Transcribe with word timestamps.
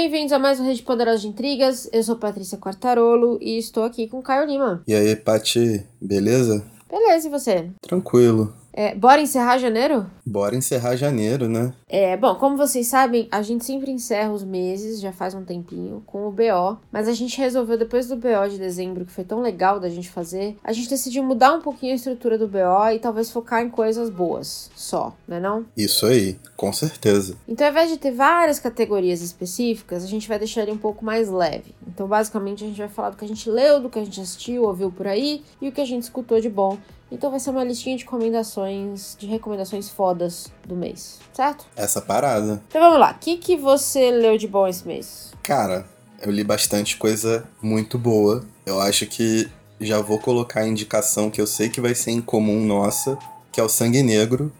Bem-vindos 0.00 0.32
a 0.32 0.38
mais 0.38 0.60
um 0.60 0.64
Rede 0.64 0.80
Poderosa 0.80 1.18
de 1.18 1.26
Intrigas. 1.26 1.90
Eu 1.92 2.04
sou 2.04 2.14
Patrícia 2.14 2.56
Quartarolo 2.56 3.36
e 3.42 3.58
estou 3.58 3.82
aqui 3.82 4.06
com 4.06 4.22
Caio 4.22 4.46
Lima. 4.46 4.80
E 4.86 4.94
aí, 4.94 5.16
Pati, 5.16 5.84
beleza? 6.00 6.64
Beleza, 6.88 7.26
e 7.26 7.30
você? 7.32 7.68
Tranquilo. 7.82 8.54
É, 8.78 8.94
bora 8.94 9.20
encerrar 9.20 9.58
janeiro? 9.58 10.06
Bora 10.24 10.54
encerrar 10.54 10.94
janeiro, 10.94 11.48
né? 11.48 11.74
É, 11.88 12.16
bom, 12.16 12.36
como 12.36 12.56
vocês 12.56 12.86
sabem, 12.86 13.26
a 13.28 13.42
gente 13.42 13.64
sempre 13.64 13.90
encerra 13.90 14.30
os 14.30 14.44
meses, 14.44 15.00
já 15.00 15.10
faz 15.10 15.34
um 15.34 15.44
tempinho, 15.44 16.00
com 16.06 16.28
o 16.28 16.30
BO. 16.30 16.78
Mas 16.92 17.08
a 17.08 17.12
gente 17.12 17.36
resolveu, 17.38 17.76
depois 17.76 18.06
do 18.06 18.14
BO 18.14 18.48
de 18.48 18.56
dezembro, 18.56 19.04
que 19.04 19.10
foi 19.10 19.24
tão 19.24 19.40
legal 19.40 19.80
da 19.80 19.88
gente 19.88 20.08
fazer, 20.08 20.56
a 20.62 20.72
gente 20.72 20.88
decidiu 20.88 21.24
mudar 21.24 21.54
um 21.54 21.60
pouquinho 21.60 21.90
a 21.90 21.96
estrutura 21.96 22.38
do 22.38 22.46
BO 22.46 22.92
e 22.94 23.00
talvez 23.00 23.32
focar 23.32 23.64
em 23.64 23.68
coisas 23.68 24.08
boas, 24.10 24.70
só, 24.76 25.12
né 25.26 25.40
não? 25.40 25.66
Isso 25.76 26.06
aí, 26.06 26.38
com 26.56 26.72
certeza. 26.72 27.36
Então, 27.48 27.66
ao 27.66 27.72
invés 27.72 27.90
de 27.90 27.96
ter 27.96 28.12
várias 28.12 28.60
categorias 28.60 29.22
específicas, 29.22 30.04
a 30.04 30.06
gente 30.06 30.28
vai 30.28 30.38
deixar 30.38 30.62
ele 30.62 30.70
um 30.70 30.78
pouco 30.78 31.04
mais 31.04 31.28
leve. 31.28 31.74
Então, 31.84 32.06
basicamente, 32.06 32.62
a 32.62 32.68
gente 32.68 32.78
vai 32.78 32.88
falar 32.88 33.10
do 33.10 33.16
que 33.16 33.24
a 33.24 33.28
gente 33.28 33.50
leu, 33.50 33.80
do 33.80 33.90
que 33.90 33.98
a 33.98 34.04
gente 34.04 34.20
assistiu, 34.20 34.62
ouviu 34.62 34.92
por 34.92 35.08
aí 35.08 35.42
e 35.60 35.68
o 35.68 35.72
que 35.72 35.80
a 35.80 35.84
gente 35.84 36.04
escutou 36.04 36.40
de 36.40 36.48
bom 36.48 36.78
então 37.10 37.30
vai 37.30 37.40
ser 37.40 37.50
uma 37.50 37.64
listinha 37.64 37.96
de 37.96 38.04
recomendações, 38.04 39.16
de 39.18 39.26
recomendações 39.26 39.88
fodas 39.88 40.50
do 40.66 40.76
mês, 40.76 41.18
certo? 41.32 41.66
Essa 41.76 42.00
parada. 42.00 42.62
Então 42.68 42.80
vamos 42.80 42.98
lá, 43.00 43.12
o 43.12 43.18
que, 43.18 43.36
que 43.36 43.56
você 43.56 44.10
leu 44.10 44.36
de 44.38 44.46
bom 44.48 44.66
esse 44.66 44.86
mês? 44.86 45.32
Cara, 45.42 45.86
eu 46.20 46.30
li 46.30 46.44
bastante 46.44 46.96
coisa 46.96 47.48
muito 47.62 47.98
boa. 47.98 48.44
Eu 48.66 48.80
acho 48.80 49.06
que 49.06 49.48
já 49.80 50.00
vou 50.00 50.18
colocar 50.18 50.60
a 50.60 50.68
indicação 50.68 51.30
que 51.30 51.40
eu 51.40 51.46
sei 51.46 51.68
que 51.68 51.80
vai 51.80 51.94
ser 51.94 52.10
incomum 52.10 52.64
nossa, 52.66 53.16
que 53.52 53.60
é 53.60 53.62
o 53.62 53.68
Sangue 53.68 54.02
Negro, 54.02 54.52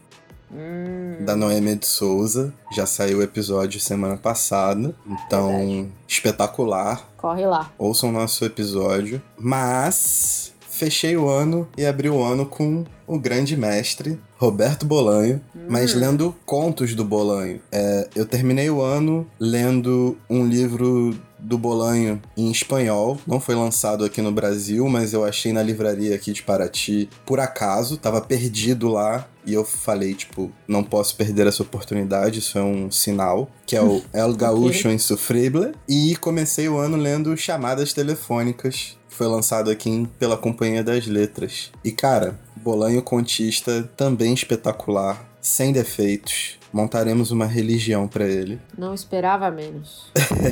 Hum, 0.51 1.23
da 1.23 1.35
Noêmia 1.35 1.75
de 1.75 1.85
Souza. 1.85 2.51
Já 2.71 2.87
saiu 2.87 3.19
o 3.19 3.21
episódio 3.21 3.79
semana 3.79 4.17
passada, 4.17 4.95
então 5.07 5.47
Verdade. 5.49 5.87
espetacular. 6.07 7.07
corre 7.17 7.45
lá. 7.45 7.71
Ouçam 7.77 8.11
nosso 8.11 8.43
episódio. 8.45 9.21
Mas 9.37 10.51
fechei 10.79 11.17
o 11.17 11.27
ano 11.27 11.67
e 11.77 11.85
abri 11.85 12.09
o 12.09 12.23
ano 12.23 12.45
com 12.45 12.85
o 13.05 13.19
grande 13.19 13.57
mestre 13.57 14.17
Roberto 14.37 14.85
Bolanho, 14.85 15.41
mas 15.67 15.93
lendo 15.93 16.33
contos 16.45 16.95
do 16.95 17.03
Bolanho. 17.03 17.59
É, 17.69 18.07
eu 18.15 18.25
terminei 18.25 18.69
o 18.69 18.81
ano 18.81 19.27
lendo 19.37 20.17
um 20.29 20.47
livro 20.47 21.13
do 21.37 21.57
Bolanho 21.57 22.21
em 22.37 22.49
espanhol. 22.49 23.19
Não 23.27 23.39
foi 23.39 23.55
lançado 23.55 24.05
aqui 24.05 24.21
no 24.21 24.31
Brasil, 24.31 24.87
mas 24.87 25.11
eu 25.11 25.25
achei 25.25 25.51
na 25.51 25.61
livraria 25.61 26.15
aqui 26.15 26.31
de 26.31 26.43
Paraty 26.43 27.09
por 27.25 27.39
acaso. 27.39 27.97
Tava 27.97 28.21
perdido 28.21 28.87
lá. 28.87 29.27
E 29.45 29.53
eu 29.53 29.65
falei, 29.65 30.13
tipo, 30.13 30.51
não 30.67 30.83
posso 30.83 31.15
perder 31.15 31.47
essa 31.47 31.63
oportunidade, 31.63 32.39
isso 32.39 32.57
é 32.57 32.61
um 32.61 32.91
sinal. 32.91 33.49
Que 33.65 33.75
é 33.75 33.81
o 33.81 34.01
El 34.13 34.35
Gaúcho 34.35 34.89
Insufrible. 34.89 35.73
E 35.87 36.15
comecei 36.17 36.69
o 36.69 36.77
ano 36.77 36.95
lendo 36.95 37.35
Chamadas 37.35 37.91
Telefônicas, 37.91 38.98
foi 39.19 39.27
lançado 39.27 39.69
aqui 39.69 39.89
em- 39.89 40.05
pela 40.05 40.37
Companhia 40.37 40.81
das 40.81 41.05
Letras. 41.05 41.71
E, 41.83 41.91
cara, 41.91 42.39
Bolanho 42.55 43.01
Contista 43.01 43.83
também 43.97 44.33
espetacular, 44.33 45.29
sem 45.41 45.73
defeitos. 45.73 46.57
Montaremos 46.71 47.29
uma 47.29 47.45
religião 47.45 48.07
pra 48.07 48.25
ele. 48.25 48.57
Não 48.77 48.93
esperava 48.93 49.51
menos. 49.51 50.05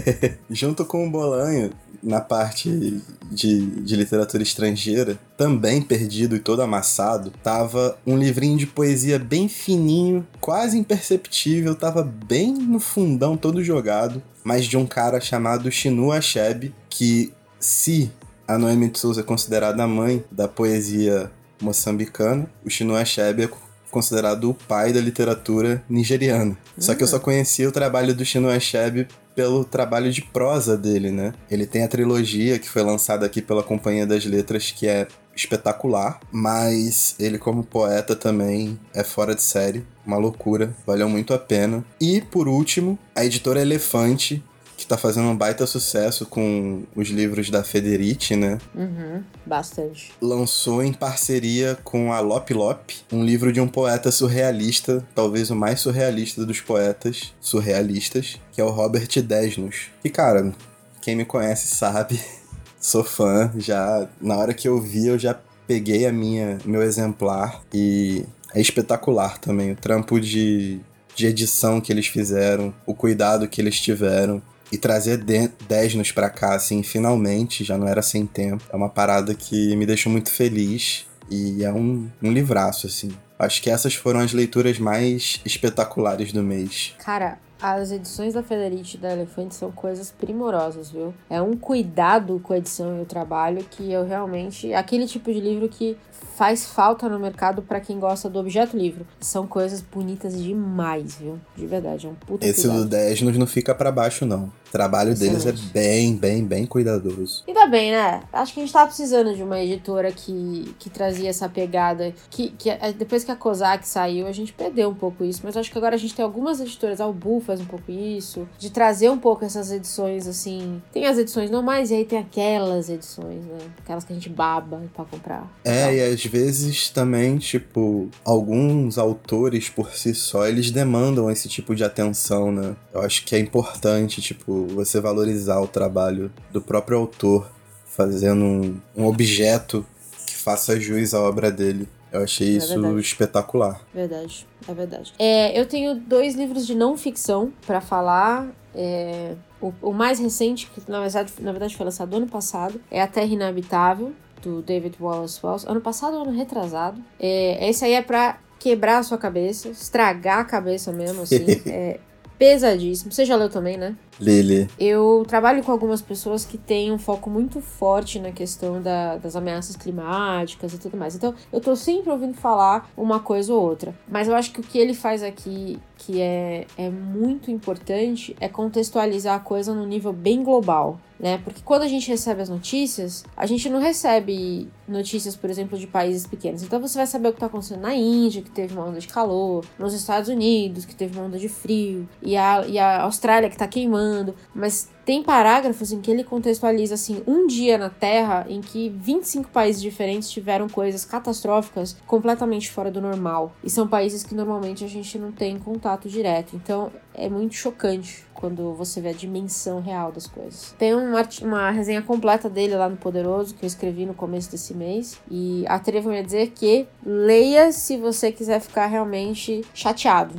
Junto 0.52 0.84
com 0.84 1.08
o 1.08 1.10
Bolanho, 1.10 1.72
na 2.04 2.20
parte 2.20 3.02
de, 3.32 3.66
de 3.68 3.96
literatura 3.96 4.44
estrangeira, 4.44 5.18
também 5.38 5.82
perdido 5.82 6.36
e 6.36 6.40
todo 6.40 6.62
amassado, 6.62 7.32
tava 7.42 7.98
um 8.06 8.18
livrinho 8.18 8.58
de 8.58 8.68
poesia 8.68 9.18
bem 9.18 9.48
fininho, 9.48 10.28
quase 10.42 10.78
imperceptível, 10.78 11.74
tava 11.74 12.04
bem 12.04 12.52
no 12.54 12.82
fundão, 12.82 13.38
todo 13.38 13.64
jogado, 13.64 14.22
mas 14.44 14.66
de 14.66 14.76
um 14.76 14.86
cara 14.86 15.22
chamado 15.22 15.72
Shinu 15.72 16.12
Achebe, 16.12 16.76
que 16.90 17.32
se 17.60 18.12
a 18.48 18.58
Noemi 18.58 18.90
de 18.90 19.00
Souza 19.00 19.22
é 19.22 19.24
considerada 19.24 19.84
a 19.84 19.88
mãe 19.88 20.24
da 20.32 20.48
poesia 20.48 21.30
moçambicana, 21.62 22.50
o 22.64 22.70
Shinu 22.70 22.96
Achebe 22.96 23.44
é 23.44 23.50
considerado 23.92 24.50
o 24.50 24.54
pai 24.54 24.94
da 24.94 25.02
literatura 25.02 25.84
nigeriana. 25.90 26.58
Só 26.78 26.94
que 26.96 27.04
eu 27.04 27.08
só 27.08 27.20
conhecia 27.20 27.68
o 27.68 27.72
trabalho 27.72 28.14
do 28.14 28.24
Shinu 28.24 28.50
Achebe 28.50 29.08
pelo 29.36 29.64
trabalho 29.64 30.12
de 30.12 30.22
prosa 30.22 30.78
dele, 30.78 31.12
né? 31.12 31.34
Ele 31.50 31.66
tem 31.66 31.84
a 31.84 31.88
trilogia 31.88 32.58
que 32.58 32.70
foi 32.70 32.82
lançada 32.82 33.26
aqui 33.26 33.42
pela 33.42 33.62
Companhia 33.62 34.06
das 34.06 34.26
Letras, 34.26 34.72
que 34.72 34.88
é 34.88 35.08
espetacular, 35.36 36.20
mas 36.32 37.16
ele 37.20 37.38
como 37.38 37.64
poeta 37.64 38.16
também 38.16 38.80
é 38.94 39.04
fora 39.04 39.36
de 39.36 39.44
série, 39.44 39.86
uma 40.06 40.18
loucura, 40.18 40.76
valeu 40.86 41.08
muito 41.08 41.34
a 41.34 41.38
pena. 41.38 41.86
E 42.02 42.22
por 42.22 42.48
último, 42.48 42.98
a 43.16 43.24
editora 43.24 43.62
Elefante, 43.62 44.44
que 44.88 44.90
tá 44.90 44.98
fazendo 44.98 45.28
um 45.28 45.36
baita 45.36 45.68
sucesso 45.68 46.26
com 46.26 46.84
os 46.96 47.10
livros 47.10 47.50
da 47.50 47.62
Federici, 47.62 48.38
né? 48.38 48.58
Uhum, 48.74 49.22
bastante. 49.46 50.14
lançou 50.22 50.82
em 50.82 50.94
parceria 50.94 51.78
com 51.84 52.14
a 52.14 52.22
Lop 52.22 52.50
Lop, 52.52 52.92
um 53.12 53.22
livro 53.22 53.52
de 53.52 53.60
um 53.60 53.68
poeta 53.68 54.12
surrealista, 54.12 55.06
talvez 55.14 55.52
o 55.52 55.56
mais 55.58 55.82
surrealista 55.82 56.46
dos 56.46 56.62
poetas 56.62 57.34
surrealistas, 57.42 58.40
que 58.54 58.62
é 58.62 58.64
o 58.64 58.70
Robert 58.70 59.10
Desnos. 59.22 59.90
E 60.06 60.10
cara, 60.10 60.54
quem 61.02 61.18
me 61.18 61.26
conhece 61.26 61.68
sabe, 61.68 62.18
sou 62.80 63.04
fã, 63.04 63.52
já 63.58 64.08
na 64.22 64.38
hora 64.38 64.54
que 64.54 64.70
eu 64.70 64.80
vi 64.80 65.08
eu 65.08 65.20
já 65.20 65.38
peguei 65.68 66.06
a 66.06 66.14
minha 66.14 66.60
meu 66.64 66.82
exemplar 66.82 67.62
e 67.74 68.24
é 68.56 68.62
espetacular 68.62 69.38
também 69.38 69.74
o 69.74 69.76
trampo 69.76 70.18
de 70.18 70.80
de 71.14 71.26
edição 71.26 71.82
que 71.82 71.92
eles 71.92 72.06
fizeram, 72.06 72.72
o 72.86 72.94
cuidado 72.94 73.48
que 73.48 73.60
eles 73.60 73.82
tiveram 73.82 74.40
e 74.72 74.78
trazer 74.78 75.18
de- 75.18 75.50
Desnos 75.68 76.12
pra 76.12 76.30
cá, 76.30 76.56
assim, 76.56 76.84
finalmente, 76.84 77.64
já 77.64 77.78
não 77.78 77.88
era 77.88 78.02
sem 78.02 78.26
tempo. 78.26 78.64
É 78.72 78.76
uma 78.76 78.90
parada 78.90 79.34
que 79.34 79.76
me 79.76 79.86
deixou 79.86 80.12
muito 80.12 80.30
feliz 80.32 81.06
e 81.30 81.64
é 81.64 81.72
um, 81.72 82.10
um 82.22 82.32
livraço, 82.32 82.88
assim. 82.88 83.12
Acho 83.40 83.62
que 83.62 83.70
essas 83.70 83.94
foram 83.94 84.20
as 84.20 84.34
leituras 84.34 84.80
mais 84.80 85.40
espetaculares 85.46 86.32
do 86.32 86.42
mês. 86.42 86.94
Cara, 87.04 87.38
as 87.62 87.92
edições 87.92 88.34
da 88.34 88.44
Federici 88.44 88.98
e 88.98 89.00
da 89.00 89.12
Elefante 89.12 89.56
são 89.56 89.72
coisas 89.72 90.12
primorosas, 90.12 90.92
viu? 90.92 91.14
É 91.30 91.42
um 91.42 91.56
cuidado 91.56 92.40
com 92.44 92.54
a 92.54 92.58
edição 92.58 92.98
e 92.98 93.02
o 93.02 93.06
trabalho 93.06 93.66
que 93.70 93.92
eu 93.92 94.06
realmente. 94.06 94.74
Aquele 94.74 95.08
tipo 95.08 95.32
de 95.32 95.40
livro 95.40 95.68
que 95.68 95.98
faz 96.36 96.66
falta 96.66 97.10
no 97.10 97.20
mercado 97.20 97.62
pra 97.62 97.80
quem 97.80 98.00
gosta 98.00 98.30
do 98.30 98.40
objeto 98.40 98.78
livro. 98.78 99.06
São 99.20 99.48
coisas 99.48 99.82
bonitas 99.82 100.40
demais, 100.40 101.16
viu? 101.16 101.40
De 101.56 101.66
verdade, 101.66 102.06
é 102.06 102.10
um 102.10 102.14
puta 102.14 102.46
Esse 102.46 102.62
cuidado. 102.62 102.84
do 102.84 102.90
Desnos 102.90 103.38
não 103.38 103.48
fica 103.48 103.74
pra 103.74 103.92
baixo, 103.92 104.26
não. 104.26 104.52
O 104.68 104.72
trabalho 104.72 105.16
deles 105.16 105.46
é 105.46 105.54
bem, 105.74 106.16
bem, 106.16 106.44
bem 106.44 106.66
cuidadoso. 106.66 107.44
Ainda 107.48 107.66
bem, 107.68 107.92
né? 107.92 108.22
Acho 108.34 108.54
que 108.54 108.60
a 108.60 108.64
gente 108.64 108.74
tava 108.74 108.88
precisando 108.88 109.34
de 109.34 109.42
uma 109.42 109.60
editora 109.60 110.12
que, 110.12 110.76
que 110.78 110.90
trazia 110.90 111.30
essa 111.30 111.48
pegada. 111.48 112.14
Que, 112.30 112.50
que 112.50 112.70
é, 112.70 112.92
depois 112.92 113.24
que 113.24 113.32
a 113.32 113.36
Kozak 113.36 113.88
saiu, 113.88 114.28
a 114.28 114.32
gente 114.32 114.52
perdeu 114.54 114.90
um 114.90 114.94
pouco 114.94 115.24
isso. 115.24 115.42
Mas 115.44 115.56
acho 115.56 115.72
que 115.72 115.78
agora 115.78 115.96
a 115.96 115.98
gente 115.98 116.14
tem 116.14 116.24
algumas 116.24 116.60
editoras. 116.60 117.00
A 117.00 117.06
Albu 117.06 117.40
faz 117.48 117.62
um 117.62 117.66
pouco 117.66 117.92
isso. 117.92 118.48
De 118.60 118.70
trazer 118.70 119.10
um 119.10 119.18
pouco 119.18 119.46
essas 119.46 119.72
edições, 119.72 120.28
assim. 120.28 120.82
Tem 120.92 121.06
as 121.08 121.18
edições 121.18 121.50
normais 121.50 121.90
e 121.90 121.96
aí 121.96 122.06
tem 122.06 122.20
aquelas 122.20 122.90
edições, 122.90 123.44
né? 123.46 123.58
Aquelas 123.80 124.04
que 124.04 124.12
a 124.12 124.16
gente 124.16 124.30
baba 124.30 124.84
pra 124.94 125.06
comprar. 125.06 125.52
É, 125.64 125.96
e 125.96 126.14
às 126.14 126.24
vezes 126.26 126.90
também, 126.90 127.38
tipo, 127.38 128.10
alguns 128.24 128.98
autores 128.98 129.70
por 129.70 129.92
si 129.94 130.14
só, 130.14 130.46
eles 130.46 130.70
demandam 130.70 131.32
esse 131.32 131.48
tipo 131.48 131.74
de 131.74 131.84
atenção, 131.84 132.52
né? 132.52 132.76
Eu 132.94 133.02
acho 133.02 133.24
que 133.26 133.36
é 133.36 133.40
importante, 133.40 134.22
tipo, 134.22 134.68
você 134.68 135.00
valorizar 135.00 135.60
o 135.62 135.68
trabalho 135.68 136.32
do 136.52 136.62
próprio 136.62 136.98
autor, 136.98 137.50
fazendo 137.86 138.44
um, 138.44 138.78
um 138.96 139.06
objeto 139.06 139.86
que 140.26 140.36
faça 140.36 140.80
jus 140.80 141.14
à 141.14 141.22
obra 141.22 141.50
dele. 141.50 141.88
Eu 142.12 142.24
achei 142.24 142.56
É 142.56 142.58
isso 142.58 142.70
verdade. 142.82 143.00
espetacular. 143.02 143.82
Verdade, 143.94 144.48
é 144.68 144.74
verdade. 144.74 145.14
É, 145.20 145.60
eu 145.60 145.66
tenho 145.66 145.96
dois 145.96 146.36
livros 146.36 146.66
de 146.66 146.76
não 146.76 146.98
ficção 146.98 147.52
pra 147.66 147.82
falar. 147.82 148.48
É, 148.74 149.34
o, 149.62 149.74
o 149.82 149.92
mais 149.94 150.20
recente, 150.20 150.68
que 150.74 150.82
na 150.90 151.00
verdade, 151.02 151.34
na 151.40 151.52
verdade 151.52 151.76
foi 151.76 151.84
lançado 151.86 152.16
ano 152.16 152.28
passado, 152.28 152.80
é 152.92 153.02
A 153.02 153.08
Terra 153.08 153.26
Inabitável, 153.28 154.14
do 154.42 154.62
David 154.62 154.96
Wallace 155.00 155.40
Wells. 155.44 155.66
Ano 155.68 155.82
passado 155.82 156.16
ou 156.16 156.22
ano 156.24 156.32
retrasado. 156.32 157.02
É, 157.20 157.68
esse 157.70 157.84
aí 157.84 157.94
é 157.94 158.02
pra 158.02 158.38
quebrar 158.60 159.00
a 159.00 159.04
sua 159.04 159.18
cabeça, 159.18 159.70
estragar 159.70 160.40
a 160.40 160.46
cabeça 160.46 160.92
mesmo, 160.92 161.24
assim. 161.24 161.46
é 161.68 162.00
pesadíssimo. 162.38 163.12
Você 163.12 163.26
já 163.26 163.36
leu 163.36 163.50
também, 163.50 163.78
né? 163.78 163.96
Lili, 164.20 164.68
Eu 164.80 165.24
trabalho 165.28 165.64
com 165.64 165.72
algumas 165.72 166.02
pessoas 166.02 166.44
que 166.44 166.58
têm 166.58 166.92
um 166.92 166.98
foco 166.98 167.30
muito 167.30 167.62
forte 167.62 168.20
na 168.20 168.32
questão 168.32 168.82
da- 168.82 169.18
das 169.18 169.36
ameaças 169.36 169.76
climáticas 169.76 170.74
e 170.74 170.80
tudo 170.80 170.98
mais. 170.98 171.16
Então, 171.16 171.36
eu 171.54 171.60
tô 171.62 171.76
sempre 171.76 172.10
ouvindo 172.12 172.34
falar 172.36 172.90
uma 172.98 173.20
coisa 173.20 173.54
ou 173.54 173.62
outra. 173.62 173.94
Mas 174.08 174.28
eu 174.28 174.36
acho 174.36 174.52
que 174.52 174.60
o 174.60 174.64
que 174.64 174.78
ele 174.80 174.94
faz 174.96 175.22
aqui, 175.22 175.80
que 175.98 176.22
é, 176.22 176.66
é 176.78 176.90
muito 176.90 177.50
importante, 177.50 178.36
é 178.40 178.48
contextualizar 178.48 179.36
a 179.36 179.40
coisa 179.40 179.74
num 179.74 179.86
nível 179.86 180.14
bem 180.14 180.44
global. 180.44 181.00
Né? 181.20 181.40
Porque 181.44 181.62
quando 181.66 181.82
a 181.82 181.88
gente 181.88 182.08
recebe 182.08 182.42
as 182.44 182.50
notícias, 182.50 183.26
a 183.36 183.48
gente 183.48 183.68
não 183.70 183.80
recebe 183.80 184.70
notícias, 184.88 185.36
por 185.36 185.50
exemplo, 185.50 185.78
de 185.78 185.88
países 185.88 186.28
pequenos. 186.28 186.62
Então 186.62 186.80
você 186.80 186.98
vai 186.98 187.08
saber 187.08 187.30
o 187.30 187.32
que 187.32 187.38
está 187.38 187.48
acontecendo 187.48 187.82
na 187.82 187.96
Índia, 187.96 188.44
que 188.44 188.52
teve 188.52 188.76
uma 188.76 188.86
onda 188.86 189.00
de 189.00 189.08
calor, 189.08 189.66
nos 189.80 189.94
Estados 189.94 190.30
Unidos, 190.30 190.86
que 190.86 190.96
teve 190.96 191.18
uma 191.18 191.26
onda 191.26 191.40
de 191.40 191.50
frio, 191.50 192.08
e 192.22 192.38
a, 192.38 192.66
e 192.68 192.78
a 192.78 193.02
Austrália, 193.02 193.50
que 193.50 193.56
está 193.56 193.68
queimando 193.68 194.36
mas 194.54 194.90
tem 195.08 195.24
parágrafos 195.24 195.94
em 195.94 196.02
que 196.02 196.12
ele 196.12 196.22
contextualiza 196.22 196.96
assim, 196.96 197.24
um 197.26 197.48
dia 197.48 197.78
na 197.78 197.90
Terra 197.90 198.46
em 198.50 198.60
que 198.60 198.90
25 198.90 199.50
países 199.52 199.82
diferentes 199.82 200.30
tiveram 200.30 200.68
coisas 200.68 201.06
catastróficas 201.06 201.96
completamente 202.06 202.70
fora 202.70 202.92
do 202.92 203.00
normal. 203.00 203.56
E 203.64 203.70
são 203.70 203.88
países 203.88 204.22
que 204.22 204.36
normalmente 204.36 204.84
a 204.84 204.88
gente 204.90 205.18
não 205.18 205.32
tem 205.32 205.58
contato 205.58 206.10
direto. 206.10 206.58
Então 206.58 206.92
é 207.14 207.30
muito 207.30 207.56
chocante 207.56 208.27
quando 208.38 208.74
você 208.74 209.02
vê 209.02 209.10
a 209.10 209.14
dimensão 209.14 209.82
real 209.82 210.12
das 210.12 210.28
coisas. 210.28 210.74
Tem 210.78 210.94
uma, 210.94 211.28
uma 211.42 211.72
resenha 211.72 212.02
completa 212.02 212.50
dele 212.50 212.76
lá 212.76 212.88
no 212.88 212.98
Poderoso 212.98 213.56
que 213.56 213.66
eu 213.66 213.68
escrevi 213.68 214.06
no 214.06 214.14
começo 214.14 214.52
desse 214.52 214.74
mês. 214.74 215.18
E 215.30 215.66
atrevo-me 215.68 216.20
a 216.20 216.24
dizer 216.24 216.52
que 216.56 216.88
leia 217.06 217.72
se 217.72 217.98
você 217.98 218.32
quiser 218.32 218.62
ficar 218.62 218.88
realmente 218.88 219.66
chateado. 219.74 220.36